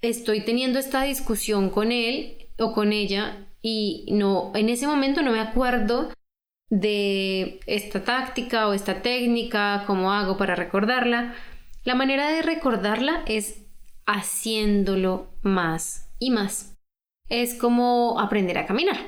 estoy 0.00 0.44
teniendo 0.44 0.78
esta 0.78 1.02
discusión 1.02 1.68
con 1.68 1.92
él 1.92 2.48
o 2.58 2.72
con 2.72 2.92
ella 2.92 3.48
y 3.60 4.06
no, 4.10 4.52
en 4.54 4.70
ese 4.70 4.86
momento 4.86 5.20
no 5.20 5.32
me 5.32 5.40
acuerdo 5.40 6.10
de 6.70 7.60
esta 7.66 8.04
táctica 8.04 8.68
o 8.68 8.72
esta 8.72 9.02
técnica, 9.02 9.84
cómo 9.86 10.12
hago 10.12 10.36
para 10.36 10.54
recordarla. 10.54 11.34
La 11.88 11.94
manera 11.94 12.28
de 12.28 12.42
recordarla 12.42 13.22
es 13.24 13.64
haciéndolo 14.04 15.32
más 15.40 16.12
y 16.18 16.30
más 16.30 16.76
es 17.30 17.54
como 17.54 18.20
aprender 18.20 18.58
a 18.58 18.66
caminar. 18.66 18.98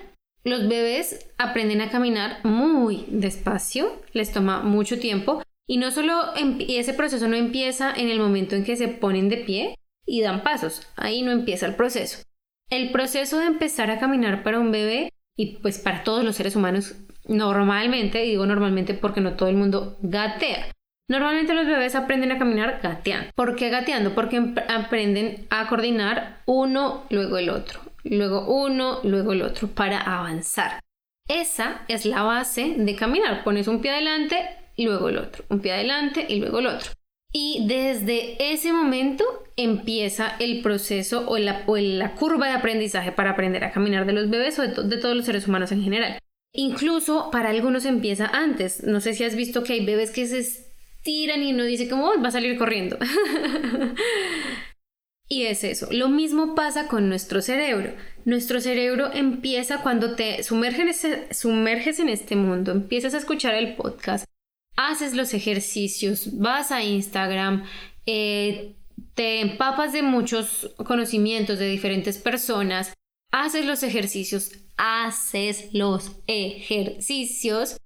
Los 0.45 0.67
bebés 0.67 1.29
aprenden 1.37 1.83
a 1.83 1.91
caminar 1.91 2.43
muy 2.43 3.05
despacio, 3.09 4.01
les 4.15 4.33
toma 4.33 4.63
mucho 4.63 4.99
tiempo 4.99 5.43
y 5.69 5.77
no 5.77 5.91
solo 5.91 6.33
ese 6.35 6.95
proceso 6.95 7.29
no 7.29 7.37
empieza 7.37 7.93
en 7.93 8.09
el 8.09 8.19
momento 8.19 8.57
en 8.57 8.65
que 8.65 8.77
se 8.77 8.89
ponen 8.89 9.29
de 9.29 9.37
pie 9.37 9.75
y 10.07 10.23
dan 10.23 10.43
pasos, 10.43 10.89
ahí 10.97 11.21
no 11.21 11.33
empieza 11.33 11.67
el 11.67 11.75
proceso. 11.75 12.23
El 12.71 12.93
proceso 12.93 13.41
de 13.41 13.45
empezar 13.45 13.91
a 13.91 13.99
caminar 13.99 14.43
para 14.43 14.59
un 14.59 14.73
bebé 14.73 15.13
y 15.37 15.59
pues 15.59 15.79
para 15.79 16.03
todos 16.03 16.25
los 16.25 16.35
seres 16.35 16.57
humanos 16.57 16.95
normalmente, 17.29 18.21
digo 18.23 18.47
normalmente 18.47 18.95
porque 18.95 19.21
no 19.21 19.35
todo 19.35 19.51
el 19.51 19.57
mundo 19.57 19.99
gatea. 20.01 20.73
Normalmente 21.11 21.53
los 21.53 21.67
bebés 21.67 21.95
aprenden 21.95 22.33
a 22.33 22.39
caminar 22.39 22.81
gateando. 22.83 23.31
¿Por 23.35 23.57
qué 23.57 23.69
gateando? 23.69 24.15
Porque 24.15 24.55
aprenden 24.69 25.47
a 25.51 25.69
coordinar 25.69 26.41
uno 26.47 27.05
luego 27.11 27.37
el 27.37 27.51
otro 27.51 27.91
luego 28.05 28.47
uno, 28.47 29.01
luego 29.03 29.33
el 29.33 29.43
otro, 29.43 29.69
para 29.69 30.01
avanzar. 30.01 30.81
Esa 31.29 31.83
es 31.89 32.07
la 32.07 32.23
base 32.23 32.75
de 32.77 32.97
caminar. 32.97 33.45
Pones 33.45 33.69
un 33.69 33.81
pie 33.81 33.93
adelante, 33.93 34.37
y 34.77 34.87
luego 34.87 35.09
el 35.09 35.19
otro, 35.19 35.45
un 35.49 35.61
pie 35.61 35.73
adelante 35.73 36.27
y 36.29 36.37
luego 36.37 36.61
el 36.61 36.67
otro. 36.67 36.93
Y 37.33 37.67
desde 37.69 38.53
ese 38.53 38.73
momento 38.73 39.25
empieza 39.57 40.37
el 40.41 40.63
proceso 40.63 41.29
o 41.29 41.39
la, 41.39 41.65
curva 42.15 42.49
de 42.49 42.55
aprendizaje 42.55 43.13
para 43.13 43.31
aprender 43.31 43.63
a 43.63 43.73
caminar 43.73 44.07
de 44.07 44.15
los 44.15 44.31
bebés 44.31 44.59
o 44.59 44.63
de, 44.63 44.83
de 44.89 44.97
todos 44.97 45.15
los 45.15 45.27
seres 45.27 45.47
humanos 45.47 45.71
en 45.71 45.83
general. 45.83 46.19
Incluso 46.53 47.31
para 47.31 47.51
algunos 47.51 47.85
empieza 47.85 48.27
antes. 48.27 48.83
No 48.83 49.01
sé 49.01 49.15
si 49.15 49.23
has 49.23 49.37
visto 49.37 49.63
que 49.63 49.75
hay 49.75 49.87
bebés 49.87 50.11
que 50.11 50.27
se 50.27 50.70
estiran 51.01 51.43
y 51.43 51.53
uno 51.53 51.65
dice 51.65 51.89
como 51.89 52.21
va 52.23 52.29
a 52.29 52.33
salir 52.33 52.57
corriendo. 52.59 52.99
Y 55.33 55.45
es 55.45 55.63
eso. 55.63 55.87
Lo 55.93 56.09
mismo 56.09 56.57
pasa 56.57 56.89
con 56.89 57.09
nuestro 57.09 57.41
cerebro. 57.41 57.95
Nuestro 58.25 58.61
cerebro 58.61 59.13
empieza 59.13 59.81
cuando 59.81 60.17
te 60.17 60.43
sumerges, 60.43 61.07
sumerges 61.31 62.01
en 62.01 62.09
este 62.09 62.35
mundo, 62.35 62.73
empiezas 62.73 63.15
a 63.15 63.19
escuchar 63.19 63.55
el 63.55 63.77
podcast, 63.77 64.25
haces 64.77 65.15
los 65.15 65.33
ejercicios, 65.33 66.37
vas 66.37 66.73
a 66.73 66.83
Instagram, 66.83 67.65
eh, 68.07 68.75
te 69.15 69.41
empapas 69.41 69.93
de 69.93 70.03
muchos 70.03 70.75
conocimientos 70.85 71.61
de 71.61 71.69
diferentes 71.69 72.19
personas, 72.19 72.93
haces 73.31 73.65
los 73.67 73.85
ejercicios, 73.85 74.51
haces 74.77 75.73
los 75.73 76.11
ejercicios, 76.27 77.77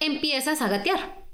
empiezas 0.00 0.62
a 0.62 0.70
gatear, 0.70 1.25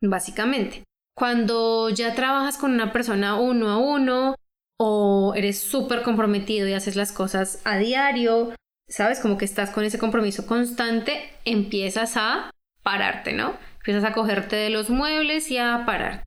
básicamente. 0.00 0.84
Cuando 1.14 1.90
ya 1.90 2.14
trabajas 2.14 2.56
con 2.56 2.72
una 2.72 2.92
persona 2.92 3.38
uno 3.38 3.68
a 3.70 3.78
uno 3.78 4.34
o 4.78 5.34
eres 5.36 5.60
súper 5.60 6.02
comprometido 6.02 6.66
y 6.66 6.72
haces 6.72 6.96
las 6.96 7.12
cosas 7.12 7.60
a 7.64 7.76
diario, 7.76 8.54
sabes, 8.88 9.20
como 9.20 9.36
que 9.36 9.44
estás 9.44 9.70
con 9.70 9.84
ese 9.84 9.98
compromiso 9.98 10.46
constante, 10.46 11.30
empiezas 11.44 12.16
a 12.16 12.50
pararte, 12.82 13.32
¿no? 13.32 13.58
Empiezas 13.78 14.04
a 14.04 14.12
cogerte 14.12 14.56
de 14.56 14.70
los 14.70 14.90
muebles 14.90 15.50
y 15.50 15.58
a 15.58 15.84
parar. 15.84 16.24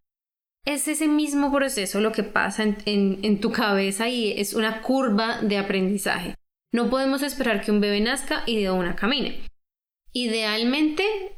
Es 0.65 0.88
ese 0.88 1.08
mismo 1.08 1.51
proceso 1.51 2.00
lo 2.00 2.12
que 2.12 2.24
pasa 2.24 2.63
en, 2.63 2.77
en 2.86 3.42
tu 3.42 3.51
cabeza 3.51 4.08
y 4.08 4.39
es 4.39 4.53
una 4.53 4.82
curva 4.82 5.42
de 5.42 5.58
aprendizaje. 5.58 6.36
No 6.72 6.89
podemos 6.89 7.22
esperar 7.22 7.62
que 7.62 7.72
un 7.72 7.82
bebé 7.82 8.00
nazca 8.00 8.44
y 8.46 8.62
de 8.62 8.72
una 8.72 8.96
camine. 8.96 9.42
Idealmente, 10.13 11.33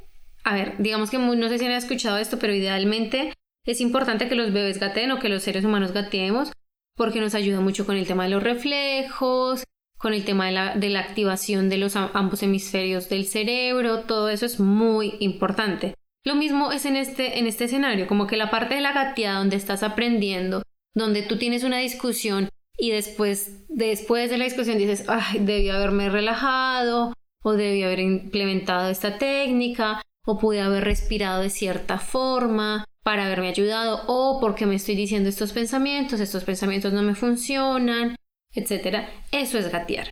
a 0.46 0.54
ver, 0.54 0.76
digamos 0.78 1.10
que 1.10 1.18
no 1.18 1.50
sé 1.50 1.58
si 1.58 1.66
han 1.66 1.72
escuchado 1.72 2.18
esto, 2.18 2.38
pero 2.38 2.54
idealmente 2.54 3.34
es 3.66 3.82
importante 3.82 4.30
que 4.30 4.36
los 4.36 4.54
bebés 4.54 4.80
gateen 4.80 5.12
o 5.12 5.20
que 5.20 5.28
los 5.28 5.42
seres 5.42 5.66
humanos 5.66 5.92
gateemos 5.92 6.52
porque 6.96 7.20
nos 7.20 7.34
ayuda 7.34 7.60
mucho 7.60 7.86
con 7.86 7.98
el 7.98 8.06
tema 8.06 8.24
de 8.24 8.30
los 8.30 8.44
reflejos, 8.44 9.64
con 9.98 10.14
el 10.14 10.24
tema 10.24 10.46
de 10.46 10.52
la, 10.52 10.76
de 10.76 10.90
la 10.90 11.00
activación 11.00 11.68
de 11.68 11.78
los 11.78 11.96
ambos 11.96 12.44
hemisferios 12.44 13.10
del 13.10 13.26
cerebro, 13.26 14.02
todo 14.02 14.30
eso 14.30 14.46
es 14.46 14.60
muy 14.60 15.16
importante. 15.20 15.96
Lo 16.24 16.36
mismo 16.36 16.72
es 16.72 16.86
en 16.86 16.96
este, 16.96 17.40
en 17.40 17.48
este 17.48 17.66
escenario, 17.66 18.08
como 18.08 18.28
que 18.28 18.38
la 18.38 18.52
parte 18.52 18.76
de 18.76 18.82
la 18.82 18.94
gateada 18.94 19.40
donde 19.40 19.56
estás 19.56 19.82
aprendiendo, 19.82 20.62
donde 20.94 21.24
tú 21.24 21.38
tienes 21.38 21.64
una 21.64 21.80
discusión 21.80 22.50
y 22.78 22.92
después, 22.92 23.66
después 23.68 24.30
de 24.30 24.38
la 24.38 24.46
discusión 24.46 24.78
dices, 24.78 25.06
ay, 25.08 25.40
debí 25.40 25.70
haberme 25.70 26.10
relajado 26.10 27.14
o 27.42 27.54
debí 27.54 27.82
haber 27.82 28.00
implementado 28.00 28.90
esta 28.90 29.18
técnica 29.18 30.02
o 30.26 30.38
pude 30.38 30.62
haber 30.62 30.84
respirado 30.84 31.42
de 31.42 31.50
cierta 31.50 32.00
forma 32.00 32.86
para 33.04 33.26
haberme 33.26 33.50
ayudado 33.50 34.02
o 34.08 34.40
porque 34.40 34.66
me 34.66 34.76
estoy 34.76 34.96
diciendo 34.96 35.30
estos 35.30 35.54
pensamientos, 35.54 36.20
estos 36.20 36.44
pensamientos 36.44 36.92
no 36.92 37.04
me 37.04 37.16
funcionan, 37.16 38.16
etc. 38.54 39.08
Eso 39.32 39.58
es 39.58 39.72
gatear. 39.72 40.10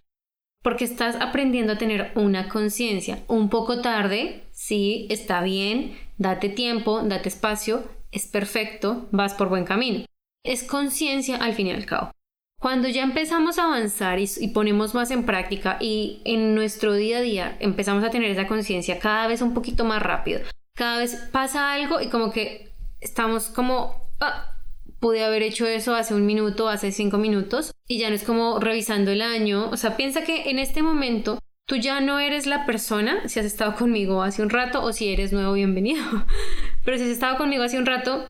Porque 0.62 0.86
estás 0.86 1.16
aprendiendo 1.16 1.74
a 1.74 1.78
tener 1.78 2.12
una 2.16 2.48
conciencia. 2.48 3.24
Un 3.28 3.50
poco 3.50 3.82
tarde, 3.82 4.44
sí, 4.52 5.08
está 5.10 5.42
bien, 5.42 5.98
date 6.18 6.50
tiempo, 6.50 7.02
date 7.02 7.30
espacio, 7.30 7.84
es 8.12 8.28
perfecto, 8.28 9.10
vas 9.12 9.34
por 9.34 9.50
buen 9.50 9.66
camino. 9.66 10.06
Es 10.46 10.64
conciencia 10.64 11.38
al 11.38 11.54
fin 11.54 11.68
y 11.68 11.72
al 11.72 11.86
cabo. 11.86 12.12
Cuando 12.64 12.88
ya 12.88 13.04
empezamos 13.04 13.60
a 13.60 13.66
avanzar 13.66 14.20
y, 14.20 14.48
ponemos 14.54 14.96
más 14.96 15.12
en 15.12 15.26
práctica 15.26 15.76
y 15.82 16.22
en 16.24 16.56
nuestro 16.56 16.94
día 16.94 17.18
a 17.18 17.22
día 17.22 17.58
empezamos 17.60 18.06
a 18.06 18.10
tener 18.10 18.32
esa 18.32 18.48
conciencia 18.48 19.00
cada 19.00 19.28
vez 19.28 19.42
un 19.42 19.54
poquito 19.54 19.84
más 19.84 20.02
rápido, 20.02 20.40
cada 20.74 21.00
vez 21.00 21.14
pasa 21.34 21.74
algo 21.74 22.00
y 22.00 22.08
como 22.08 22.32
que 22.32 22.72
estamos 23.02 23.50
como, 23.50 24.08
ah, 24.22 24.56
pude 25.02 25.26
haber 25.26 25.44
hecho 25.44 25.68
eso 25.68 25.94
hace 25.94 26.14
un 26.16 26.26
minuto, 26.26 26.70
hace 26.70 26.94
cinco 26.94 27.18
minutos, 27.18 27.74
y 27.86 27.98
ya 28.00 28.08
no 28.08 28.16
es 28.16 28.24
como 28.24 28.58
revisando 28.62 29.12
el 29.12 29.22
año. 29.22 29.70
O 29.70 29.76
sea, 29.76 29.98
piensa 29.98 30.24
que 30.24 30.50
en 30.50 30.58
este 30.58 30.82
momento 30.84 31.40
tú 31.68 31.76
ya 31.76 32.00
no 32.00 32.22
eres 32.22 32.46
la 32.46 32.66
persona, 32.66 33.28
si 33.28 33.42
has 33.42 33.46
estado 33.46 33.76
conmigo 33.76 34.24
hace 34.24 34.42
un 34.42 34.50
rato 34.50 34.82
o 34.82 34.94
si 34.94 35.12
eres 35.12 35.34
nuevo, 35.34 35.52
bienvenido. 35.52 36.06
Pero 36.86 36.98
si 36.98 37.04
has 37.04 37.10
estado 37.10 37.36
conmigo 37.36 37.64
hace 37.64 37.78
un 37.78 37.86
rato, 37.86 38.26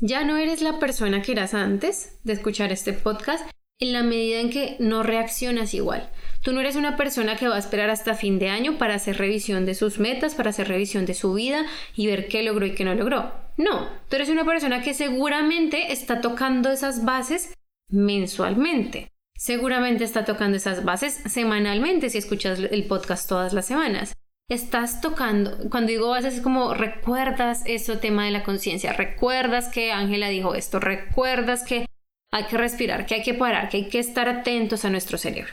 ya 0.00 0.24
no 0.24 0.36
eres 0.36 0.62
la 0.62 0.78
persona 0.78 1.22
que 1.22 1.32
eras 1.32 1.54
antes 1.54 2.18
de 2.24 2.32
escuchar 2.32 2.72
este 2.72 2.92
podcast 2.92 3.48
en 3.78 3.92
la 3.92 4.02
medida 4.02 4.40
en 4.40 4.50
que 4.50 4.76
no 4.78 5.02
reaccionas 5.02 5.74
igual. 5.74 6.10
Tú 6.42 6.52
no 6.52 6.60
eres 6.60 6.76
una 6.76 6.96
persona 6.96 7.36
que 7.36 7.48
va 7.48 7.56
a 7.56 7.60
esperar 7.60 7.90
hasta 7.90 8.14
fin 8.14 8.38
de 8.38 8.48
año 8.48 8.78
para 8.78 8.94
hacer 8.94 9.18
revisión 9.18 9.66
de 9.66 9.74
sus 9.74 9.98
metas, 9.98 10.34
para 10.34 10.50
hacer 10.50 10.68
revisión 10.68 11.06
de 11.06 11.14
su 11.14 11.34
vida 11.34 11.66
y 11.94 12.06
ver 12.06 12.28
qué 12.28 12.42
logró 12.42 12.66
y 12.66 12.74
qué 12.74 12.84
no 12.84 12.94
logró. 12.94 13.32
No, 13.56 13.88
tú 14.08 14.16
eres 14.16 14.28
una 14.28 14.44
persona 14.44 14.82
que 14.82 14.94
seguramente 14.94 15.92
está 15.92 16.20
tocando 16.20 16.70
esas 16.70 17.04
bases 17.04 17.52
mensualmente. 17.90 19.08
Seguramente 19.36 20.04
está 20.04 20.24
tocando 20.24 20.56
esas 20.56 20.84
bases 20.84 21.20
semanalmente 21.26 22.08
si 22.08 22.18
escuchas 22.18 22.58
el 22.58 22.84
podcast 22.84 23.28
todas 23.28 23.52
las 23.52 23.66
semanas. 23.66 24.16
Estás 24.48 25.00
tocando, 25.00 25.70
cuando 25.70 25.90
digo 25.90 26.08
bases 26.08 26.34
es 26.34 26.40
como 26.40 26.72
recuerdas 26.72 27.62
ese 27.66 27.96
tema 27.96 28.26
de 28.26 28.30
la 28.30 28.44
conciencia, 28.44 28.92
recuerdas 28.92 29.68
que 29.68 29.90
Ángela 29.90 30.28
dijo 30.28 30.54
esto, 30.54 30.78
recuerdas 30.78 31.64
que 31.64 31.86
hay 32.30 32.44
que 32.44 32.56
respirar, 32.56 33.06
que 33.06 33.16
hay 33.16 33.22
que 33.22 33.34
parar, 33.34 33.68
que 33.68 33.78
hay 33.78 33.88
que 33.88 33.98
estar 33.98 34.28
atentos 34.28 34.84
a 34.84 34.90
nuestro 34.90 35.18
cerebro. 35.18 35.52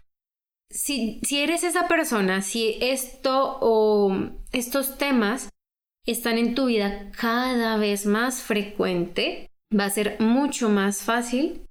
Si, 0.70 1.20
si 1.24 1.42
eres 1.42 1.64
esa 1.64 1.88
persona, 1.88 2.42
si 2.44 2.78
esto 2.82 3.58
o 3.62 4.16
estos 4.52 4.98
temas 5.00 5.50
están 6.06 6.38
en 6.38 6.54
tu 6.54 6.68
vida 6.68 7.10
cada 7.20 7.78
vez 7.78 8.06
más 8.06 8.44
frecuente, 8.44 9.48
va 9.78 9.86
a 9.86 9.90
ser 9.90 10.18
mucho 10.20 10.70
más 10.70 11.02
fácil 11.02 11.66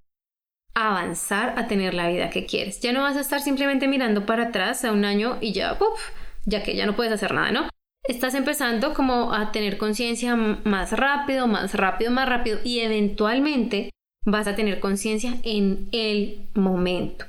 avanzar 0.74 1.58
a 1.58 1.68
tener 1.68 1.94
la 1.94 2.08
vida 2.08 2.30
que 2.30 2.46
quieres. 2.46 2.80
Ya 2.80 2.92
no 2.92 3.02
vas 3.02 3.16
a 3.16 3.20
estar 3.20 3.40
simplemente 3.40 3.86
mirando 3.86 4.26
para 4.26 4.44
atrás 4.44 4.84
a 4.84 4.92
un 4.92 5.04
año 5.04 5.38
y 5.40 5.52
ya. 5.52 5.78
Ya 6.44 6.62
que 6.62 6.76
ya 6.76 6.86
no 6.86 6.96
puedes 6.96 7.12
hacer 7.12 7.34
nada, 7.34 7.50
¿no? 7.50 7.68
Estás 8.04 8.34
empezando 8.34 8.94
como 8.94 9.32
a 9.32 9.52
tener 9.52 9.78
conciencia 9.78 10.34
más 10.34 10.92
rápido, 10.92 11.46
más 11.46 11.74
rápido, 11.74 12.10
más 12.10 12.28
rápido 12.28 12.58
y 12.64 12.80
eventualmente 12.80 13.90
vas 14.24 14.46
a 14.46 14.56
tener 14.56 14.80
conciencia 14.80 15.36
en 15.44 15.88
el 15.92 16.48
momento. 16.54 17.26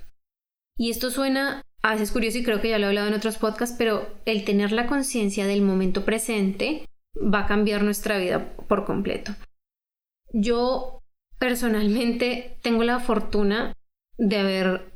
Y 0.78 0.90
esto 0.90 1.12
suena 1.12 1.62
a 1.84 1.92
veces 1.92 2.12
curioso 2.12 2.38
y 2.38 2.44
creo 2.44 2.62
que 2.62 2.70
ya 2.70 2.80
lo 2.80 2.86
he 2.86 2.88
hablado 2.90 3.08
en 3.08 3.14
otros 3.14 3.38
podcasts, 3.38 3.76
pero 3.78 4.08
el 4.26 4.46
tener 4.46 4.72
la 4.72 4.88
conciencia 4.88 5.46
del 5.46 5.62
momento 5.62 6.06
presente 6.06 6.86
va 7.16 7.42
a 7.42 7.48
cambiar 7.48 7.84
nuestra 7.84 8.18
vida 8.18 8.56
por 8.68 8.86
completo. 8.86 9.36
Yo 10.32 11.02
personalmente 11.38 12.58
tengo 12.62 12.84
la 12.84 13.00
fortuna 13.00 13.74
de 14.18 14.38
haber 14.38 14.93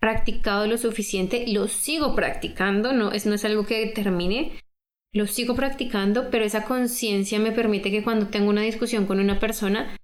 practicado 0.00 0.66
lo 0.66 0.78
suficiente, 0.78 1.44
lo 1.46 1.68
sigo 1.68 2.14
practicando, 2.14 2.92
no 2.92 3.12
es, 3.12 3.26
no 3.26 3.34
es 3.34 3.44
algo 3.44 3.66
que 3.66 3.86
termine, 3.86 4.58
lo 5.12 5.26
sigo 5.26 5.54
practicando, 5.54 6.30
pero 6.30 6.44
esa 6.44 6.64
conciencia 6.64 7.38
me 7.38 7.52
permite 7.52 7.90
que 7.90 8.02
cuando 8.02 8.28
tengo 8.28 8.48
una 8.48 8.62
discusión 8.62 9.06
con 9.06 9.20
una 9.20 9.38
persona, 9.38 9.96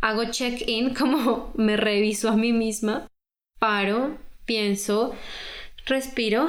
hago 0.00 0.30
check-in, 0.30 0.94
como 0.98 1.52
me 1.56 1.76
reviso 1.76 2.28
a 2.28 2.36
mí 2.36 2.52
misma, 2.52 3.08
paro, 3.58 4.16
pienso, 4.44 5.14
respiro, 5.86 6.48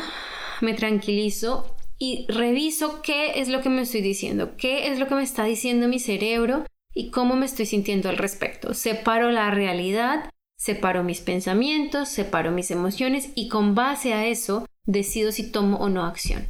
me 0.62 0.74
tranquilizo 0.74 1.75
y 1.98 2.25
reviso 2.28 3.02
qué 3.02 3.40
es 3.40 3.48
lo 3.48 3.62
que 3.62 3.70
me 3.70 3.82
estoy 3.82 4.02
diciendo, 4.02 4.56
qué 4.58 4.88
es 4.88 5.00
lo 5.00 5.08
que 5.08 5.16
me 5.16 5.24
está 5.24 5.46
diciendo 5.46 5.88
mi 5.88 6.00
cerebro 6.00 6.66
y 6.94 7.10
cómo 7.10 7.36
me 7.36 7.46
estoy 7.46 7.66
sintiendo 7.66 8.10
al 8.10 8.18
respecto. 8.18 8.74
Separo 8.74 9.32
la 9.32 9.50
realidad, 9.52 10.30
separo 10.66 11.04
mis 11.04 11.22
pensamientos, 11.22 12.10
separo 12.10 12.52
mis 12.52 12.72
emociones 12.72 13.30
y 13.36 13.50
con 13.50 13.76
base 13.76 14.14
a 14.14 14.26
eso 14.26 14.68
decido 14.86 15.32
si 15.32 15.52
tomo 15.52 15.78
o 15.78 15.90
no 15.90 16.06
acción. 16.06 16.48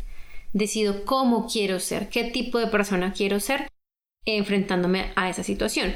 Decido 0.53 1.05
cómo 1.05 1.47
quiero 1.47 1.79
ser, 1.79 2.09
qué 2.09 2.23
tipo 2.23 2.59
de 2.59 2.67
persona 2.67 3.13
quiero 3.13 3.39
ser 3.39 3.67
enfrentándome 4.25 5.11
a 5.15 5.29
esa 5.29 5.43
situación 5.43 5.95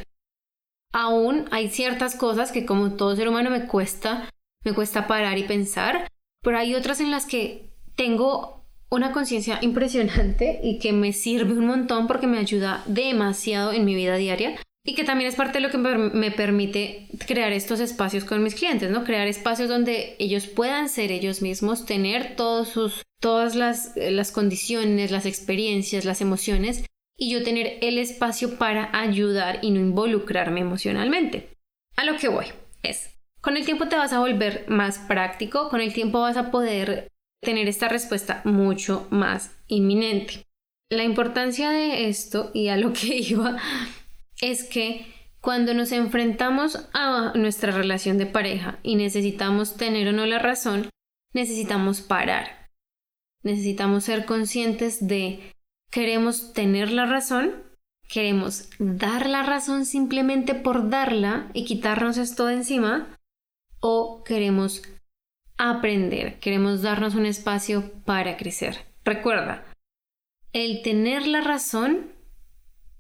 aún 0.92 1.46
hay 1.52 1.70
ciertas 1.70 2.16
cosas 2.16 2.52
que 2.52 2.66
como 2.66 2.94
todo 2.94 3.16
ser 3.16 3.30
humano 3.30 3.50
me 3.50 3.68
cuesta, 3.68 4.30
me 4.64 4.74
cuesta 4.74 5.08
parar 5.08 5.38
y 5.38 5.44
pensar, 5.44 6.08
pero 6.42 6.58
hay 6.58 6.76
otras 6.76 7.00
en 7.00 7.12
las 7.12 7.26
que 7.26 7.70
tengo 7.96 8.66
una 8.90 9.12
conciencia 9.12 9.60
impresionante 9.62 10.60
y 10.64 10.80
que 10.80 10.94
me 10.94 11.14
sirve 11.14 11.54
un 11.54 11.68
montón 11.68 12.08
porque 12.08 12.28
me 12.28 12.40
ayuda 12.40 12.84
demasiado 12.88 13.72
en 13.72 13.86
mi 13.86 13.96
vida 13.96 14.16
diaria 14.16 14.56
y 14.90 14.96
que 14.96 15.04
también 15.04 15.30
es 15.30 15.36
parte 15.36 15.60
de 15.60 15.68
lo 15.68 15.70
que 15.70 15.78
me 15.78 16.32
permite 16.32 17.06
crear 17.28 17.52
estos 17.52 17.80
espacios 17.80 18.26
con 18.26 18.42
mis 18.42 18.56
clientes, 18.56 18.90
¿no? 18.90 19.04
Crear 19.04 19.28
espacios 19.28 19.70
donde 19.70 20.16
ellos 20.18 20.48
puedan 20.48 20.90
ser 20.90 21.12
ellos 21.12 21.44
mismos, 21.44 21.86
tener 21.86 22.36
todos 22.36 22.70
sus, 22.70 23.04
todas 23.22 23.54
las, 23.54 23.94
las 23.96 24.32
condiciones, 24.32 25.12
las 25.12 25.28
experiencias, 25.28 26.06
las 26.06 26.22
emociones 26.22 26.86
y 27.16 27.30
yo 27.30 27.44
tener 27.44 27.78
el 27.82 28.00
espacio 28.00 28.58
para 28.58 28.90
ayudar 29.00 29.60
y 29.62 29.70
no 29.70 29.80
involucrarme 29.80 30.62
emocionalmente. 30.62 31.50
A 31.96 32.04
lo 32.04 32.18
que 32.18 32.30
voy 32.30 32.46
es, 32.82 33.12
con 33.42 33.58
el 33.58 33.66
tiempo 33.66 33.90
te 33.90 33.96
vas 33.96 34.12
a 34.12 34.22
volver 34.22 34.66
más 34.70 34.98
práctico, 34.98 35.70
con 35.70 35.82
el 35.82 35.94
tiempo 35.94 36.22
vas 36.22 36.38
a 36.38 36.50
poder 36.50 37.10
tener 37.44 37.68
esta 37.68 37.90
respuesta 37.90 38.42
mucho 38.44 39.06
más 39.12 39.56
inminente. 39.68 40.48
La 40.90 41.04
importancia 41.04 41.70
de 41.70 42.10
esto 42.10 42.50
y 42.56 42.70
a 42.70 42.78
lo 42.78 42.92
que 42.92 43.18
iba 43.18 43.56
es 44.42 44.64
que 44.64 45.06
cuando 45.42 45.74
nos 45.74 45.92
enfrentamos 45.92 46.90
a 46.94 47.34
nuestra 47.36 47.72
relación 47.72 48.18
de 48.18 48.26
pareja 48.26 48.80
y 48.84 48.96
necesitamos 48.96 49.76
tener 49.76 50.08
o 50.10 50.12
no 50.12 50.26
la 50.26 50.40
razón, 50.40 50.90
necesitamos 51.34 52.02
parar. 52.02 52.70
Necesitamos 53.44 54.04
ser 54.04 54.26
conscientes 54.26 55.08
de 55.08 55.54
queremos 55.92 56.54
tener 56.54 56.92
la 56.92 57.06
razón, 57.06 57.64
queremos 58.10 58.70
dar 58.80 59.30
la 59.30 59.44
razón 59.44 59.86
simplemente 59.86 60.56
por 60.56 60.90
darla 60.90 61.50
y 61.54 61.66
quitarnos 61.66 62.18
esto 62.18 62.48
de 62.48 62.56
encima, 62.56 63.18
o 63.80 64.24
queremos 64.26 64.82
aprender, 65.58 66.40
queremos 66.40 66.82
darnos 66.82 67.16
un 67.16 67.26
espacio 67.26 67.92
para 68.04 68.36
crecer. 68.36 68.86
Recuerda, 69.06 69.64
el 70.52 70.82
tener 70.82 71.28
la 71.28 71.42
razón 71.42 72.12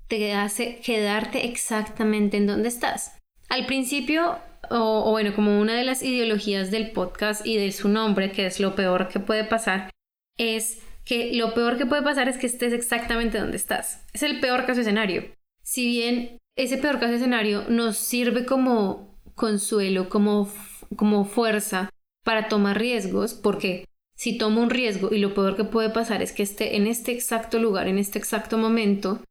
te 0.09 0.33
hace 0.33 0.79
quedarte 0.83 1.45
exactamente 1.45 2.35
en 2.35 2.47
donde 2.47 2.67
estás. 2.67 3.15
Al 3.47 3.65
principio, 3.65 4.37
o, 4.69 5.09
bueno, 5.11 5.33
como 5.33 5.61
una 5.61 5.75
de 5.75 5.85
las 5.85 6.03
ideologías 6.03 6.71
del 6.71 6.91
podcast 6.91 7.45
y 7.45 7.57
de 7.57 7.71
su 7.71 7.87
nombre, 7.87 8.31
que 8.31 8.45
es 8.45 8.59
lo 8.59 8.75
peor 8.75 9.07
que 9.07 9.19
puede 9.19 9.45
pasar, 9.45 9.89
es 10.37 10.79
que 11.05 11.33
lo 11.33 11.53
peor 11.53 11.77
que 11.77 11.85
puede 11.85 12.01
pasar 12.01 12.27
es 12.27 12.37
que 12.37 12.47
estés 12.47 12.73
exactamente 12.73 13.39
donde 13.39 13.57
estás. 13.57 14.05
Es 14.13 14.23
el 14.23 14.39
peor 14.39 14.65
caso 14.65 14.81
escenario. 14.81 15.23
Si 15.63 15.87
bien 15.87 16.37
ese 16.55 16.77
peor 16.77 16.99
caso 16.99 17.13
escenario 17.13 17.63
nos 17.69 17.97
sirve 17.97 18.45
como 18.45 19.15
consuelo, 19.35 20.09
como, 20.09 20.51
como 20.95 21.25
fuerza 21.25 21.89
para 22.23 22.47
tomar 22.47 22.77
riesgos, 22.77 23.33
porque 23.33 23.85
si 24.15 24.37
tomo 24.37 24.61
un 24.61 24.69
riesgo 24.69 25.13
y 25.13 25.19
lo 25.19 25.33
peor 25.33 25.55
que 25.55 25.63
puede 25.63 25.89
pasar 25.89 26.21
es 26.21 26.31
que 26.31 26.43
esté 26.43 26.75
en 26.75 26.87
este 26.87 27.11
exacto 27.11 27.59
lugar, 27.59 27.87
en 27.87 27.97
este 27.97 28.19
exacto 28.19 28.57
momento, 28.57 29.21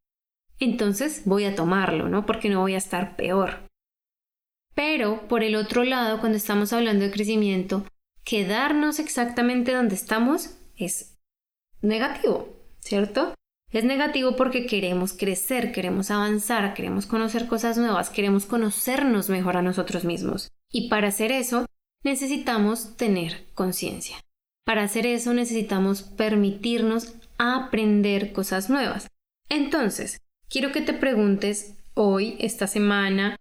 entonces 0.58 1.22
voy 1.24 1.44
a 1.44 1.54
tomarlo, 1.54 2.08
¿no? 2.08 2.26
Porque 2.26 2.48
no 2.48 2.60
voy 2.60 2.74
a 2.74 2.78
estar 2.78 3.16
peor. 3.16 3.68
Pero, 4.74 5.26
por 5.28 5.42
el 5.42 5.56
otro 5.56 5.84
lado, 5.84 6.20
cuando 6.20 6.38
estamos 6.38 6.72
hablando 6.72 7.04
de 7.04 7.10
crecimiento, 7.10 7.84
quedarnos 8.24 8.98
exactamente 8.98 9.72
donde 9.72 9.94
estamos 9.94 10.56
es 10.76 11.18
negativo, 11.80 12.48
¿cierto? 12.80 13.34
Es 13.70 13.84
negativo 13.84 14.36
porque 14.36 14.66
queremos 14.66 15.12
crecer, 15.12 15.72
queremos 15.72 16.10
avanzar, 16.10 16.74
queremos 16.74 17.06
conocer 17.06 17.46
cosas 17.48 17.76
nuevas, 17.76 18.08
queremos 18.08 18.46
conocernos 18.46 19.28
mejor 19.28 19.56
a 19.56 19.62
nosotros 19.62 20.04
mismos. 20.04 20.48
Y 20.70 20.88
para 20.88 21.08
hacer 21.08 21.32
eso, 21.32 21.66
necesitamos 22.02 22.96
tener 22.96 23.46
conciencia. 23.54 24.16
Para 24.64 24.82
hacer 24.82 25.06
eso 25.06 25.34
necesitamos 25.34 26.02
permitirnos 26.02 27.14
aprender 27.38 28.32
cosas 28.32 28.70
nuevas. 28.70 29.08
Entonces, 29.48 30.18
quiero 30.48 30.72
que 30.72 30.80
te 30.80 30.92
preguntes 30.92 31.76
hoy, 31.94 32.36
esta 32.40 32.66
semana, 32.66 33.36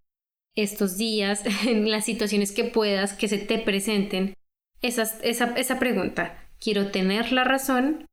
estos 0.56 0.98
días, 0.98 1.44
en 1.66 1.90
las 1.90 2.06
situaciones 2.06 2.52
que 2.52 2.64
puedas, 2.64 3.14
que 3.14 3.28
se 3.28 3.38
te 3.38 3.58
presenten, 3.60 4.34
esa, 4.82 5.04
esa 5.24 5.80
pregunta. 5.80 6.44
¿Quiero 6.60 6.92
tener 6.92 7.32
la 7.32 7.44
razón? 7.44 8.06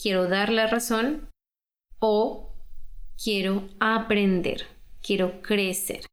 ¿Quiero 0.00 0.28
dar 0.28 0.50
la 0.50 0.66
razón? 0.66 1.28
¿O 1.98 2.54
quiero 3.22 3.68
aprender? 3.80 4.66
¿Quiero 5.02 5.42
crecer? 5.42 6.06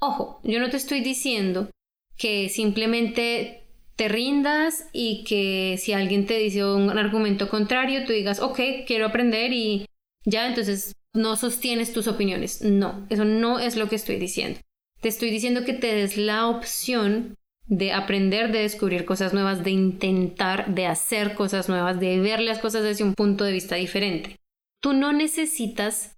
Ojo, 0.00 0.40
yo 0.42 0.60
no 0.60 0.68
te 0.68 0.76
estoy 0.76 1.00
diciendo 1.00 1.70
que 2.16 2.48
simplemente 2.48 3.64
te 3.96 4.08
rindas 4.08 4.88
y 4.92 5.24
que 5.24 5.76
si 5.78 5.92
alguien 5.92 6.26
te 6.26 6.38
dice 6.38 6.64
un 6.64 6.90
argumento 6.90 7.48
contrario, 7.48 8.04
tú 8.04 8.12
digas, 8.12 8.40
ok, 8.40 8.58
quiero 8.86 9.06
aprender 9.06 9.52
y 9.52 9.86
ya, 10.24 10.48
entonces 10.48 10.96
no 11.12 11.36
sostienes 11.36 11.92
tus 11.92 12.08
opiniones. 12.08 12.62
No, 12.62 13.06
eso 13.10 13.24
no 13.24 13.58
es 13.58 13.76
lo 13.76 13.88
que 13.88 13.96
estoy 13.96 14.16
diciendo. 14.16 14.60
Te 15.00 15.08
estoy 15.08 15.30
diciendo 15.30 15.64
que 15.64 15.74
te 15.74 15.94
des 15.94 16.16
la 16.16 16.48
opción 16.48 17.36
de 17.66 17.92
aprender, 17.92 18.52
de 18.52 18.60
descubrir 18.60 19.04
cosas 19.04 19.32
nuevas, 19.32 19.64
de 19.64 19.70
intentar, 19.70 20.74
de 20.74 20.86
hacer 20.86 21.34
cosas 21.34 21.68
nuevas, 21.68 21.98
de 22.00 22.20
ver 22.20 22.40
las 22.40 22.58
cosas 22.58 22.82
desde 22.82 23.04
un 23.04 23.14
punto 23.14 23.44
de 23.44 23.52
vista 23.52 23.76
diferente. 23.76 24.36
Tú 24.80 24.92
no 24.92 25.12
necesitas 25.12 26.16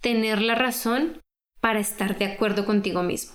tener 0.00 0.40
la 0.40 0.54
razón 0.54 1.20
para 1.60 1.80
estar 1.80 2.18
de 2.18 2.26
acuerdo 2.26 2.64
contigo 2.64 3.02
mismo. 3.02 3.34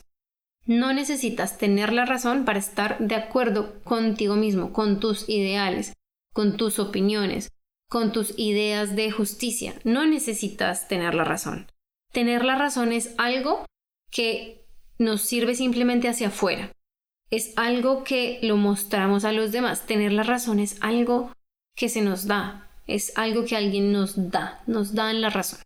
No 0.65 0.93
necesitas 0.93 1.57
tener 1.57 1.91
la 1.91 2.05
razón 2.05 2.45
para 2.45 2.59
estar 2.59 2.99
de 2.99 3.15
acuerdo 3.15 3.81
contigo 3.83 4.35
mismo, 4.35 4.73
con 4.73 4.99
tus 4.99 5.27
ideales, 5.27 5.93
con 6.33 6.55
tus 6.57 6.79
opiniones, 6.79 7.49
con 7.91 8.13
tus 8.13 8.33
ideas 8.37 8.95
de 8.95 9.11
justicia. 9.11 9.75
No 9.83 10.05
necesitas 10.05 10.87
tener 10.87 11.13
la 11.13 11.25
razón. 11.25 11.69
Tener 12.13 12.45
la 12.45 12.55
razón 12.55 12.93
es 12.93 13.13
algo 13.17 13.65
que 14.09 14.65
nos 14.97 15.23
sirve 15.23 15.55
simplemente 15.55 16.07
hacia 16.07 16.29
afuera. 16.29 16.71
Es 17.31 17.51
algo 17.57 18.05
que 18.05 18.39
lo 18.43 18.55
mostramos 18.55 19.25
a 19.25 19.33
los 19.33 19.51
demás. 19.51 19.87
Tener 19.87 20.13
la 20.13 20.23
razón 20.23 20.61
es 20.61 20.77
algo 20.79 21.33
que 21.75 21.89
se 21.89 22.01
nos 22.01 22.27
da. 22.27 22.71
Es 22.87 23.11
algo 23.17 23.43
que 23.43 23.57
alguien 23.57 23.91
nos 23.91 24.31
da. 24.31 24.63
Nos 24.67 24.93
dan 24.93 25.19
la 25.19 25.29
razón. 25.29 25.59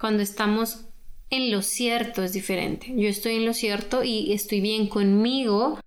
Cuando 0.00 0.24
estamos 0.24 0.86
en 1.30 1.52
lo 1.52 1.62
cierto 1.62 2.24
es 2.24 2.32
diferente. 2.32 2.92
Yo 2.96 3.08
estoy 3.08 3.36
en 3.36 3.46
lo 3.46 3.54
cierto 3.54 4.02
y 4.02 4.32
estoy 4.32 4.60
bien 4.60 4.88
conmigo 4.88 5.78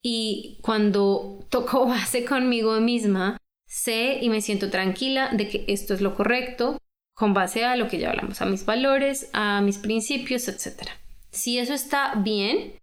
y 0.00 0.60
cuando 0.62 1.44
toco 1.48 1.86
base 1.86 2.24
conmigo 2.24 2.80
misma, 2.80 3.41
sé 3.72 4.18
y 4.20 4.28
me 4.28 4.42
siento 4.42 4.68
tranquila 4.68 5.30
de 5.32 5.48
que 5.48 5.64
esto 5.66 5.94
es 5.94 6.02
lo 6.02 6.14
correcto 6.14 6.76
con 7.14 7.32
base 7.32 7.64
a 7.64 7.74
lo 7.74 7.88
que 7.88 7.98
ya 7.98 8.10
hablamos, 8.10 8.42
a 8.42 8.46
mis 8.46 8.66
valores, 8.66 9.30
a 9.32 9.62
mis 9.62 9.78
principios, 9.78 10.46
etc. 10.48 10.90
Si 11.30 11.58
eso 11.58 11.72
está 11.72 12.14
bien 12.16 12.74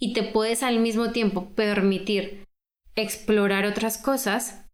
y 0.00 0.14
te 0.14 0.24
puedes 0.24 0.64
al 0.64 0.80
mismo 0.80 1.12
tiempo 1.12 1.50
permitir 1.50 2.44
explorar 2.96 3.66
otras 3.66 3.98
cosas, 3.98 4.66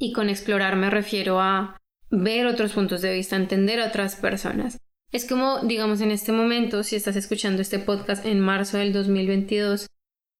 y 0.00 0.12
con 0.12 0.28
explorar 0.28 0.74
me 0.74 0.90
refiero 0.90 1.40
a 1.40 1.76
ver 2.10 2.46
otros 2.46 2.72
puntos 2.72 3.00
de 3.00 3.14
vista, 3.14 3.36
entender 3.36 3.80
a 3.80 3.86
otras 3.86 4.16
personas, 4.16 4.78
es 5.12 5.26
como, 5.26 5.60
digamos, 5.60 6.00
en 6.00 6.10
este 6.10 6.32
momento, 6.32 6.82
si 6.82 6.96
estás 6.96 7.14
escuchando 7.14 7.62
este 7.62 7.78
podcast 7.78 8.26
en 8.26 8.40
marzo 8.40 8.78
del 8.78 8.92
2022, 8.92 9.86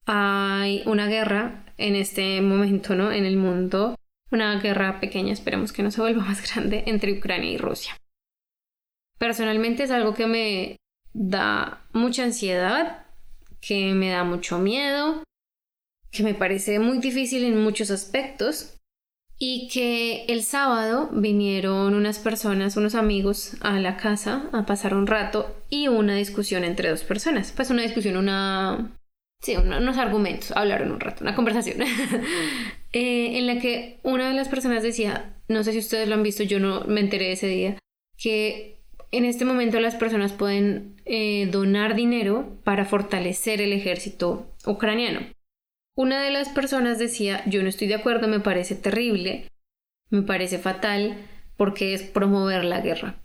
hay 0.05 0.83
una 0.85 1.07
guerra 1.07 1.65
en 1.77 1.95
este 1.95 2.41
momento, 2.41 2.95
¿no? 2.95 3.13
En 3.13 3.25
el 3.25 3.37
mundo, 3.37 3.95
una 4.31 4.59
guerra 4.61 5.01
pequeña, 5.01 5.33
esperemos 5.33 5.73
que 5.73 5.83
no 5.83 5.91
se 5.91 6.01
vuelva 6.01 6.25
más 6.27 6.43
grande, 6.43 6.85
entre 6.87 7.13
Ucrania 7.13 7.51
y 7.51 7.59
Rusia. 7.59 7.97
Personalmente 9.19 9.83
es 9.83 9.91
algo 9.91 10.15
que 10.15 10.27
me 10.27 10.77
da 11.13 11.85
mucha 11.93 12.25
ansiedad, 12.25 13.07
que 13.61 13.93
me 13.95 14.11
da 14.11 14.25
mucho 14.25 14.59
miedo, 14.59 15.25
que 16.11 16.23
me 16.23 16.35
parece 16.35 16.79
muy 16.79 16.99
difícil 16.99 17.45
en 17.45 17.61
muchos 17.61 17.91
aspectos, 17.91 18.79
y 19.39 19.69
que 19.69 20.25
el 20.25 20.43
sábado 20.43 21.11
vinieron 21.13 21.95
unas 21.95 22.19
personas, 22.19 22.77
unos 22.77 22.97
amigos 22.97 23.57
a 23.61 23.79
la 23.79 23.97
casa 23.97 24.49
a 24.53 24.67
pasar 24.67 24.95
un 24.95 25.07
rato 25.07 25.55
y 25.71 25.87
una 25.87 26.17
discusión 26.17 26.65
entre 26.65 26.91
dos 26.91 27.05
personas. 27.05 27.53
Pues 27.53 27.71
una 27.71 27.83
discusión, 27.83 28.17
una... 28.17 28.97
Sí, 29.41 29.57
unos 29.57 29.97
argumentos, 29.99 30.51
hablaron 30.51 30.91
un 30.91 30.99
rato, 30.99 31.23
una 31.23 31.37
conversación, 31.37 31.87
eh, 32.93 33.39
en 33.39 33.47
la 33.47 33.61
que 33.61 34.01
una 34.03 34.29
de 34.29 34.35
las 34.35 34.49
personas 34.49 34.83
decía, 34.83 35.37
no 35.49 35.63
sé 35.65 35.73
si 35.73 35.79
ustedes 35.79 36.09
lo 36.09 36.15
han 36.15 36.23
visto, 36.23 36.43
yo 36.43 36.61
no 36.61 36.85
me 36.85 37.01
enteré 37.01 37.33
ese 37.33 37.49
día, 37.49 37.79
que 38.17 38.81
en 39.11 39.25
este 39.25 39.45
momento 39.45 39.81
las 39.81 39.97
personas 39.97 40.33
pueden 40.33 40.97
eh, 41.05 41.47
donar 41.51 41.95
dinero 41.95 42.59
para 42.65 42.85
fortalecer 42.85 43.61
el 43.61 43.73
ejército 43.73 44.47
ucraniano. 44.67 45.21
Una 45.97 46.23
de 46.23 46.31
las 46.31 46.49
personas 46.49 46.99
decía, 46.99 47.43
yo 47.47 47.63
no 47.63 47.69
estoy 47.69 47.89
de 47.89 47.95
acuerdo, 47.95 48.29
me 48.29 48.41
parece 48.41 48.75
terrible, 48.75 49.49
me 50.11 50.23
parece 50.23 50.59
fatal, 50.59 51.17
porque 51.57 51.93
es 51.93 52.03
promover 52.03 52.65
la 52.65 52.81
guerra. 52.81 53.23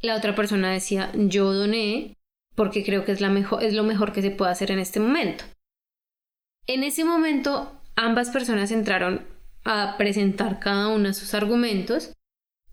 La 0.00 0.16
otra 0.16 0.34
persona 0.34 0.72
decía, 0.72 1.12
yo 1.14 1.52
doné 1.52 2.16
porque 2.54 2.84
creo 2.84 3.04
que 3.04 3.12
es, 3.12 3.20
la 3.20 3.30
mejor, 3.30 3.62
es 3.62 3.72
lo 3.72 3.84
mejor 3.84 4.12
que 4.12 4.22
se 4.22 4.30
puede 4.30 4.50
hacer 4.50 4.70
en 4.70 4.78
este 4.78 5.00
momento. 5.00 5.44
En 6.66 6.82
ese 6.82 7.04
momento, 7.04 7.80
ambas 8.04 8.30
personas 8.30 8.70
entraron 8.70 9.24
a 9.64 9.96
presentar 9.96 10.58
cada 10.58 10.96
de 10.96 11.14
sus 11.14 11.34
argumentos 11.34 12.12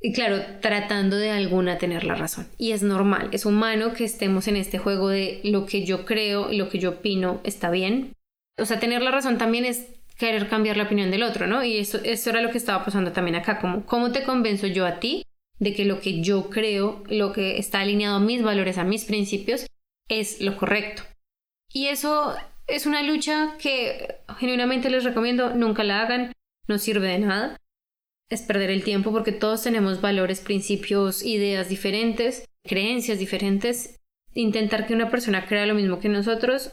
y 0.01 0.13
claro, 0.13 0.41
tratando 0.61 1.17
de 1.17 1.29
alguna 1.31 1.77
tener 1.77 2.03
la 2.03 2.15
razón. 2.15 2.47
Y 2.57 2.71
es 2.71 2.83
normal, 2.83 3.29
es 3.31 3.45
humano 3.45 3.93
que 3.93 4.05
estemos 4.05 4.47
en 4.47 4.55
este 4.55 4.77
juego 4.77 5.09
de 5.09 5.41
lo 5.43 5.65
que 5.65 5.85
yo 5.85 6.05
creo 6.05 6.51
y 6.51 6.57
lo 6.57 6.69
que 6.69 6.79
yo 6.79 6.91
opino 6.91 7.41
está 7.43 7.69
bien, 7.69 8.13
o 8.57 8.65
sea, 8.65 8.79
tener 8.79 9.01
la 9.01 9.11
razón 9.11 9.37
también 9.37 9.65
es 9.65 9.87
querer 10.17 10.49
cambiar 10.49 10.77
la 10.77 10.83
opinión 10.83 11.11
del 11.11 11.23
otro, 11.23 11.47
¿no? 11.47 11.63
Y 11.63 11.77
eso, 11.77 11.99
eso 12.03 12.29
era 12.29 12.41
lo 12.41 12.51
que 12.51 12.57
estaba 12.57 12.83
pasando 12.83 13.11
también 13.11 13.35
acá, 13.35 13.59
como 13.59 13.85
cómo 13.85 14.11
te 14.11 14.23
convenzo 14.23 14.67
yo 14.67 14.85
a 14.85 14.99
ti 14.99 15.23
de 15.59 15.73
que 15.73 15.85
lo 15.85 15.99
que 15.99 16.21
yo 16.21 16.49
creo, 16.49 17.03
lo 17.09 17.31
que 17.33 17.57
está 17.57 17.81
alineado 17.81 18.17
a 18.17 18.21
mis 18.21 18.41
valores, 18.41 18.77
a 18.77 18.83
mis 18.83 19.05
principios, 19.05 19.65
es 20.09 20.41
lo 20.41 20.57
correcto. 20.57 21.03
Y 21.71 21.87
eso 21.87 22.35
es 22.69 22.85
una 22.85 23.03
lucha 23.03 23.55
que 23.59 24.19
genuinamente 24.37 24.89
les 24.89 25.03
recomiendo, 25.03 25.53
nunca 25.53 25.83
la 25.83 26.01
hagan, 26.01 26.33
no 26.67 26.77
sirve 26.77 27.07
de 27.07 27.19
nada. 27.19 27.57
Es 28.29 28.43
perder 28.43 28.69
el 28.69 28.83
tiempo 28.83 29.11
porque 29.11 29.31
todos 29.31 29.63
tenemos 29.63 30.01
valores, 30.01 30.39
principios, 30.39 31.23
ideas 31.23 31.67
diferentes, 31.67 32.45
creencias 32.63 33.17
diferentes 33.17 33.99
intentar 34.33 34.85
que 34.85 34.93
una 34.93 35.09
persona 35.09 35.45
crea 35.45 35.65
lo 35.65 35.75
mismo 35.75 35.99
que 35.99 36.09
nosotros, 36.09 36.71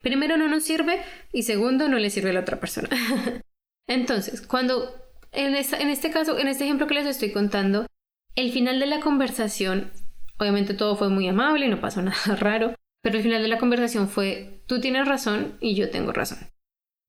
primero 0.00 0.36
no 0.36 0.48
nos 0.48 0.64
sirve 0.64 1.02
y 1.32 1.42
segundo 1.42 1.88
no 1.88 1.98
le 1.98 2.10
sirve 2.10 2.30
a 2.30 2.34
la 2.34 2.40
otra 2.40 2.60
persona. 2.60 2.88
Entonces, 3.88 4.42
cuando 4.42 4.94
en, 5.32 5.54
en 5.54 5.90
este 5.90 6.10
caso, 6.10 6.38
en 6.38 6.48
este 6.48 6.64
ejemplo 6.64 6.86
que 6.86 6.94
les 6.94 7.06
estoy 7.06 7.32
contando, 7.32 7.86
el 8.34 8.52
final 8.52 8.80
de 8.80 8.86
la 8.86 9.00
conversación, 9.00 9.90
obviamente 10.38 10.74
todo 10.74 10.96
fue 10.96 11.08
muy 11.08 11.28
amable 11.28 11.68
no 11.68 11.80
pasó 11.80 12.02
nada 12.02 12.36
raro, 12.36 12.74
pero 13.06 13.18
el 13.18 13.22
final 13.22 13.40
de 13.40 13.46
la 13.46 13.58
conversación 13.58 14.08
fue, 14.08 14.62
tú 14.66 14.80
tienes 14.80 15.06
razón 15.06 15.58
y 15.60 15.76
yo 15.76 15.90
tengo 15.90 16.10
razón. 16.10 16.38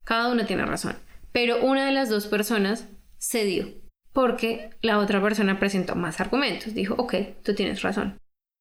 Cada 0.05 0.31
uno 0.31 0.45
tiene 0.45 0.63
razón. 0.63 0.95
Pero 1.31 1.65
una 1.65 1.87
de 1.87 1.91
las 1.91 2.07
dos 2.07 2.27
personas 2.27 2.87
cedió 3.17 3.65
porque 4.13 4.69
la 4.83 4.99
otra 4.99 5.19
persona 5.23 5.57
presentó 5.57 5.95
más 5.95 6.21
argumentos. 6.21 6.75
Dijo, 6.75 6.93
ok, 6.99 7.15
tú 7.43 7.55
tienes 7.55 7.81
razón. 7.81 8.19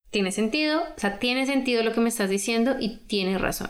Tiene 0.09 0.31
sentido, 0.31 0.81
o 0.81 0.99
sea, 0.99 1.19
tiene 1.19 1.45
sentido 1.45 1.83
lo 1.83 1.93
que 1.93 2.01
me 2.01 2.09
estás 2.09 2.31
diciendo 2.31 2.75
y 2.79 3.05
tienes 3.05 3.39
razón. 3.39 3.69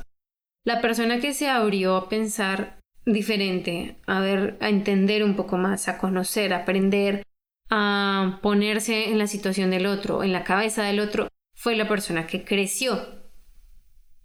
La 0.63 0.79
persona 0.79 1.19
que 1.19 1.33
se 1.33 1.49
abrió 1.49 1.97
a 1.97 2.07
pensar 2.07 2.79
diferente, 3.05 3.97
a 4.07 4.21
ver, 4.21 4.55
a 4.61 4.69
entender 4.69 5.25
un 5.25 5.35
poco 5.35 5.57
más, 5.57 5.89
a 5.89 5.97
conocer, 5.97 6.53
a 6.53 6.59
aprender, 6.59 7.23
a 7.69 8.39
ponerse 8.41 9.11
en 9.11 9.17
la 9.17 9.27
situación 9.27 9.71
del 9.71 9.87
otro, 9.87 10.23
en 10.23 10.31
la 10.31 10.45
cabeza 10.45 10.83
del 10.83 11.01
otro, 11.01 11.27
fue 11.53 11.75
la 11.75 11.89
persona 11.89 12.27
que 12.27 12.45
creció. 12.45 13.16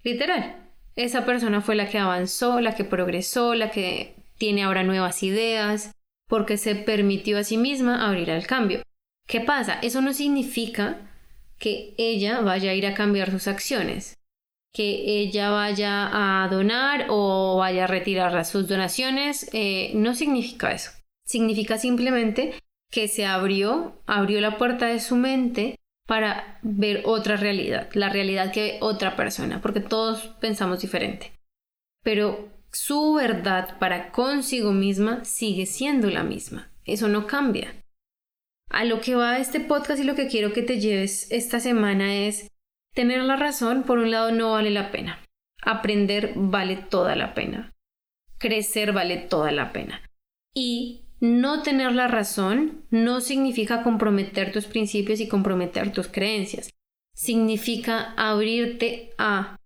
Literal. 0.03 0.57
Esa 0.97 1.25
persona 1.25 1.61
fue 1.61 1.75
la 1.75 1.89
que 1.89 1.99
avanzó, 1.99 2.61
la 2.61 2.75
que 2.75 2.85
progresó, 2.85 3.55
la 3.55 3.71
que 3.71 4.17
tiene 4.37 4.63
ahora 4.63 4.83
nuevas 4.83 5.23
ideas, 5.23 5.93
porque 6.29 6.57
se 6.57 6.75
permitió 6.75 7.39
a 7.39 7.45
sí 7.45 7.57
misma 7.57 8.07
abrir 8.07 8.31
al 8.31 8.47
cambio. 8.47 8.83
¿Qué 9.27 9.41
pasa? 9.41 9.79
Eso 9.83 10.01
no 10.01 10.13
significa 10.13 10.99
que 11.59 11.95
ella 11.97 12.41
vaya 12.41 12.73
a 12.73 12.75
ir 12.75 12.87
a 12.87 12.95
cambiar 12.95 13.31
sus 13.31 13.47
acciones, 13.47 14.19
que 14.73 15.21
ella 15.21 15.51
vaya 15.51 16.43
a 16.45 16.49
donar 16.49 17.07
o 17.09 17.57
vaya 17.59 17.85
a 17.85 17.87
retirar 17.87 18.45
sus 18.45 18.67
donaciones, 18.67 19.49
eh, 19.53 19.93
no 19.95 20.15
significa 20.15 20.73
eso. 20.73 20.91
Significa 21.25 21.79
simplemente 21.79 22.55
que 22.91 23.09
se 23.09 23.25
abrió, 23.25 24.03
abrió 24.07 24.41
la 24.41 24.59
puerta 24.59 24.87
de 24.87 25.01
su 25.01 25.17
mente 25.17 25.77
para 26.07 26.59
ver 26.63 27.03
otra 27.05 27.37
realidad, 27.37 27.89
la 27.95 28.09
realidad 28.09 28.53
que 28.53 28.79
otra 28.81 29.17
persona, 29.17 29.61
porque 29.61 29.81
todos 29.81 30.29
pensamos 30.41 30.81
diferente. 30.81 31.33
Pero 32.03 32.51
su 32.73 33.15
verdad 33.15 33.79
para 33.79 34.11
consigo 34.11 34.73
misma 34.73 35.25
sigue 35.25 35.67
siendo 35.67 36.11
la 36.11 36.23
misma. 36.25 36.71
Eso 36.85 37.09
no 37.09 37.27
cambia. 37.27 37.75
A 38.71 38.85
lo 38.85 39.01
que 39.01 39.15
va 39.15 39.39
este 39.39 39.61
podcast 39.61 40.01
y 40.01 40.05
lo 40.05 40.15
que 40.15 40.29
quiero 40.29 40.53
que 40.53 40.63
te 40.63 40.81
lleves 40.81 41.31
esta 41.31 41.61
semana 41.61 42.15
es 42.15 42.49
tener 42.95 43.23
la 43.23 43.37
razón, 43.37 43.83
por 43.85 43.99
un 43.99 44.11
lado, 44.11 44.33
no 44.33 44.53
vale 44.53 44.71
la 44.71 44.91
pena. 44.91 45.19
Aprender 45.63 46.33
vale 46.35 46.77
toda 46.77 47.15
la 47.15 47.35
pena. 47.35 47.71
Crecer 48.39 48.93
vale 48.93 49.19
toda 49.19 49.53
la 49.53 49.73
pena. 49.73 50.03
Y 50.55 51.02
no 51.23 51.63
tener 51.63 51.93
la 51.93 52.09
razón 52.09 52.85
no 52.91 53.21
significa 53.21 53.85
comprometer 53.85 54.51
tus 54.51 54.65
principios 54.65 55.21
y 55.21 55.29
comprometer 55.29 55.93
tus 55.93 56.09
creencias. 56.09 56.71
Significa 57.15 58.13
abrirte 58.17 59.13
a 59.19 59.57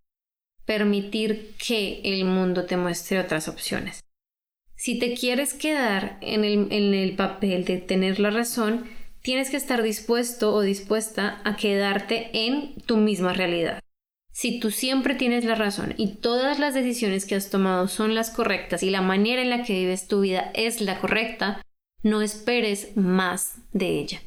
permitir 0.67 1.55
que 1.57 2.03
el 2.05 2.27
mundo 2.27 2.67
te 2.67 2.77
muestre 2.77 3.19
otras 3.19 3.49
opciones. 3.49 4.01
Si 4.75 4.99
te 4.99 5.15
quieres 5.15 5.55
quedar 5.55 6.19
en 6.21 6.45
el, 6.45 7.17
papel 7.17 7.65
de 7.65 7.79
tener 7.79 8.21
la 8.21 8.29
razón, 8.29 8.85
tienes 9.23 9.49
que 9.49 9.57
estar 9.57 9.83
dispuesto 9.83 10.53
o 10.53 10.61
dispuesta 10.61 11.41
a 11.45 11.57
quedarte 11.57 12.29
en 12.35 12.75
tu 12.85 12.99
misma 12.99 13.33
realidad. 13.33 13.81
Si 14.37 14.61
tú 14.61 14.71
siempre 14.71 15.15
tienes 15.15 15.47
la 15.47 15.55
razón 15.55 15.95
y 15.97 16.17
todas 16.17 16.59
las 16.59 16.75
decisiones 16.75 17.25
que 17.25 17.37
has 17.37 17.49
tomado 17.49 17.89
son 17.89 18.15
las 18.15 18.29
correctas 18.29 18.83
y 18.83 18.91
la 18.91 19.01
manera 19.01 19.41
en 19.41 19.49
la 19.49 19.63
que 19.63 19.73
vives 19.73 20.09
tu 20.09 20.21
vida 20.21 20.51
es 20.53 20.83
la 20.83 21.01
correcta, 21.01 21.63
no 22.03 22.21
esperes 22.21 22.95
más 22.99 23.63
de 23.73 23.99
ella. 23.99 24.21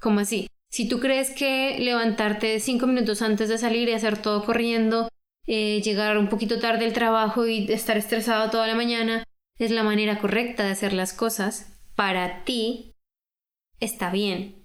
¿Cómo 0.00 0.20
así? 0.20 0.46
Si 0.70 0.88
tú 0.88 1.00
crees 1.00 1.32
que 1.32 1.78
levantarte 1.78 2.60
cinco 2.60 2.86
minutos 2.86 3.20
antes 3.20 3.50
de 3.50 3.58
salir 3.58 3.90
y 3.90 3.92
hacer 3.92 4.16
todo 4.16 4.42
corriendo 4.42 5.10
eh, 5.46 5.82
llegar 5.82 6.16
un 6.16 6.30
poquito 6.30 6.58
tarde 6.58 6.86
al 6.86 6.94
trabajo 6.94 7.46
y 7.46 7.70
estar 7.70 7.98
estresado 7.98 8.48
toda 8.48 8.66
la 8.66 8.74
mañana 8.74 9.22
es 9.58 9.70
la 9.70 9.82
manera 9.82 10.18
correcta 10.18 10.64
de 10.64 10.70
hacer 10.70 10.94
las 10.94 11.12
cosas, 11.12 11.78
para 11.94 12.42
ti 12.44 12.94
está 13.80 14.10
bien. 14.10 14.64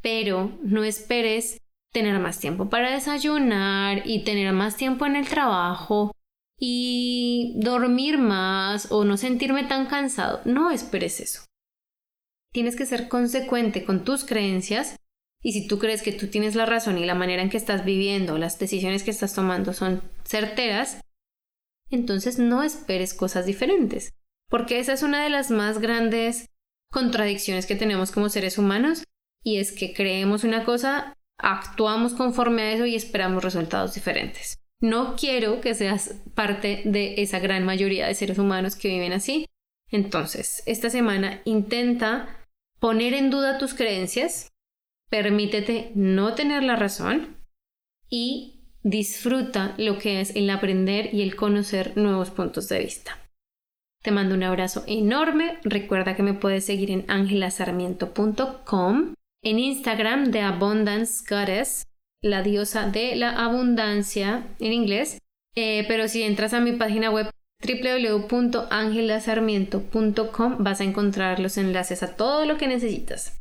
Pero 0.00 0.56
no 0.62 0.84
esperes 0.84 1.58
tener 1.92 2.18
más 2.18 2.38
tiempo 2.38 2.68
para 2.68 2.90
desayunar 2.90 4.02
y 4.04 4.24
tener 4.24 4.52
más 4.52 4.76
tiempo 4.76 5.06
en 5.06 5.16
el 5.16 5.28
trabajo 5.28 6.12
y 6.58 7.54
dormir 7.56 8.18
más 8.18 8.90
o 8.90 9.04
no 9.04 9.16
sentirme 9.16 9.64
tan 9.64 9.86
cansado. 9.86 10.40
No 10.44 10.70
esperes 10.70 11.20
eso. 11.20 11.44
Tienes 12.52 12.76
que 12.76 12.86
ser 12.86 13.08
consecuente 13.08 13.84
con 13.84 14.04
tus 14.04 14.24
creencias 14.24 14.96
y 15.42 15.52
si 15.52 15.66
tú 15.66 15.78
crees 15.78 16.02
que 16.02 16.12
tú 16.12 16.28
tienes 16.28 16.54
la 16.54 16.66
razón 16.66 16.98
y 16.98 17.04
la 17.04 17.14
manera 17.14 17.42
en 17.42 17.50
que 17.50 17.56
estás 17.56 17.84
viviendo, 17.84 18.38
las 18.38 18.58
decisiones 18.58 19.02
que 19.02 19.10
estás 19.10 19.34
tomando 19.34 19.72
son 19.72 20.02
certeras, 20.24 21.00
entonces 21.90 22.38
no 22.38 22.62
esperes 22.62 23.12
cosas 23.12 23.44
diferentes. 23.44 24.12
Porque 24.48 24.78
esa 24.78 24.92
es 24.92 25.02
una 25.02 25.22
de 25.24 25.30
las 25.30 25.50
más 25.50 25.78
grandes 25.78 26.46
contradicciones 26.90 27.66
que 27.66 27.74
tenemos 27.74 28.12
como 28.12 28.28
seres 28.28 28.58
humanos 28.58 29.02
y 29.42 29.56
es 29.56 29.72
que 29.72 29.94
creemos 29.94 30.44
una 30.44 30.64
cosa, 30.64 31.14
actuamos 31.42 32.14
conforme 32.14 32.62
a 32.62 32.72
eso 32.72 32.86
y 32.86 32.94
esperamos 32.94 33.44
resultados 33.44 33.94
diferentes. 33.94 34.58
No 34.80 35.14
quiero 35.16 35.60
que 35.60 35.74
seas 35.74 36.14
parte 36.34 36.82
de 36.84 37.14
esa 37.18 37.38
gran 37.38 37.64
mayoría 37.64 38.06
de 38.06 38.14
seres 38.14 38.38
humanos 38.38 38.74
que 38.74 38.88
viven 38.88 39.12
así. 39.12 39.46
Entonces, 39.90 40.62
esta 40.66 40.90
semana 40.90 41.40
intenta 41.44 42.46
poner 42.80 43.14
en 43.14 43.30
duda 43.30 43.58
tus 43.58 43.74
creencias, 43.74 44.48
permítete 45.10 45.92
no 45.94 46.34
tener 46.34 46.62
la 46.62 46.76
razón 46.76 47.36
y 48.08 48.62
disfruta 48.82 49.74
lo 49.78 49.98
que 49.98 50.20
es 50.20 50.34
el 50.34 50.50
aprender 50.50 51.14
y 51.14 51.22
el 51.22 51.36
conocer 51.36 51.96
nuevos 51.96 52.30
puntos 52.30 52.68
de 52.68 52.80
vista. 52.80 53.18
Te 54.02 54.10
mando 54.10 54.34
un 54.34 54.42
abrazo 54.42 54.82
enorme. 54.88 55.58
Recuerda 55.62 56.16
que 56.16 56.24
me 56.24 56.34
puedes 56.34 56.66
seguir 56.66 56.90
en 56.90 57.04
angelasarmiento.com, 57.08 59.14
en 59.42 59.58
Instagram 59.58 60.30
de 60.30 60.40
Abundance 60.40 61.22
Goddess, 61.28 61.84
la 62.22 62.42
diosa 62.42 62.88
de 62.88 63.16
la 63.16 63.44
abundancia 63.44 64.46
en 64.60 64.72
inglés. 64.72 65.18
Eh, 65.54 65.84
pero 65.88 66.08
si 66.08 66.22
entras 66.22 66.54
a 66.54 66.60
mi 66.60 66.72
página 66.72 67.10
web 67.10 67.28
www.angelasarmiento.com 67.62 70.56
vas 70.58 70.80
a 70.80 70.84
encontrar 70.84 71.38
los 71.40 71.58
enlaces 71.58 72.02
a 72.02 72.16
todo 72.16 72.46
lo 72.46 72.56
que 72.56 72.68
necesitas. 72.68 73.38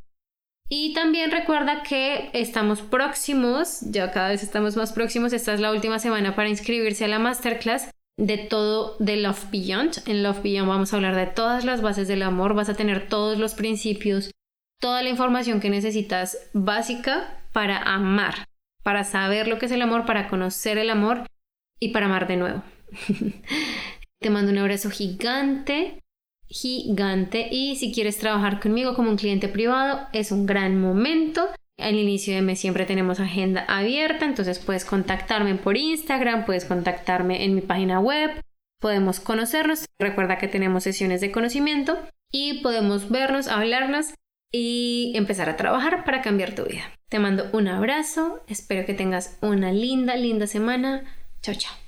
Y 0.70 0.94
también 0.94 1.32
recuerda 1.32 1.84
que 1.84 2.30
estamos 2.34 2.82
próximos, 2.82 3.82
ya 3.82 4.12
cada 4.12 4.30
vez 4.30 4.42
estamos 4.42 4.78
más 4.78 4.94
próximos, 4.94 5.34
esta 5.34 5.54
es 5.54 5.60
la 5.60 5.72
última 5.72 6.00
semana 6.00 6.34
para 6.34 6.48
inscribirse 6.48 7.04
a 7.04 7.10
la 7.10 7.20
masterclass 7.20 7.92
de 8.18 8.38
todo 8.38 8.96
de 9.00 9.18
Love 9.18 9.52
Beyond. 9.52 10.08
En 10.08 10.24
Love 10.24 10.44
Beyond 10.44 10.70
vamos 10.70 10.94
a 10.94 10.96
hablar 10.96 11.16
de 11.16 11.28
todas 11.28 11.66
las 11.66 11.82
bases 11.82 12.08
del 12.08 12.24
amor, 12.24 12.54
vas 12.54 12.70
a 12.70 12.76
tener 12.76 13.10
todos 13.10 13.38
los 13.38 13.54
principios, 13.54 14.32
toda 14.82 15.02
la 15.04 15.10
información 15.10 15.62
que 15.62 15.70
necesitas 15.70 16.38
básica 16.52 17.40
para 17.54 17.78
amar, 17.78 18.46
para 18.84 19.06
saber 19.06 19.48
lo 19.48 19.60
que 19.60 19.68
es 19.68 19.72
el 19.72 19.82
amor, 19.82 20.06
para 20.06 20.28
conocer 20.28 20.78
el 20.78 20.90
amor 20.90 21.26
y 21.80 21.90
para 21.90 22.08
amar 22.08 22.28
de 22.28 22.36
nuevo. 22.36 22.64
Te 24.20 24.30
mando 24.30 24.52
un 24.52 24.58
abrazo 24.58 24.90
gigante 24.90 26.02
gigante 26.52 27.48
y 27.50 27.78
si 27.78 27.94
quieres 27.94 28.18
trabajar 28.18 28.60
conmigo 28.60 28.94
como 28.94 29.10
un 29.10 29.18
cliente 29.18 29.48
privado 29.48 30.08
es 30.14 30.32
un 30.32 30.46
gran 30.46 30.80
momento. 30.80 31.48
Al 31.80 31.96
inicio 31.96 32.36
de 32.36 32.42
mes 32.42 32.60
siempre 32.60 32.86
tenemos 32.86 33.20
agenda 33.20 33.66
abierta, 33.68 34.26
entonces 34.26 34.60
puedes 34.60 34.86
contactarme 34.86 35.56
por 35.56 35.78
Instagram, 35.78 36.46
puedes 36.46 36.66
contactarme 36.66 37.46
en 37.46 37.56
mi 37.56 37.62
página 37.62 38.00
web, 38.00 38.32
podemos 38.80 39.20
conocernos. 39.20 39.86
Recuerda 40.00 40.38
que 40.38 40.48
tenemos 40.48 40.84
sesiones 40.84 41.22
de 41.22 41.32
conocimiento 41.32 41.98
y 42.32 42.62
podemos 42.62 43.10
vernos, 43.10 43.48
hablarnos 43.48 44.14
y 44.52 45.14
empezar 45.16 45.50
a 45.50 45.58
trabajar 45.58 46.04
para 46.04 46.22
cambiar 46.22 46.54
tu 46.54 46.66
vida. 46.66 46.84
Te 47.10 47.20
mando 47.20 47.50
un 47.54 47.68
abrazo, 47.68 48.44
espero 48.48 48.86
que 48.86 48.94
tengas 48.94 49.38
una 49.42 49.72
linda, 49.72 50.16
linda 50.16 50.48
semana. 50.48 51.04
Chao, 51.42 51.56
chao. 51.56 51.81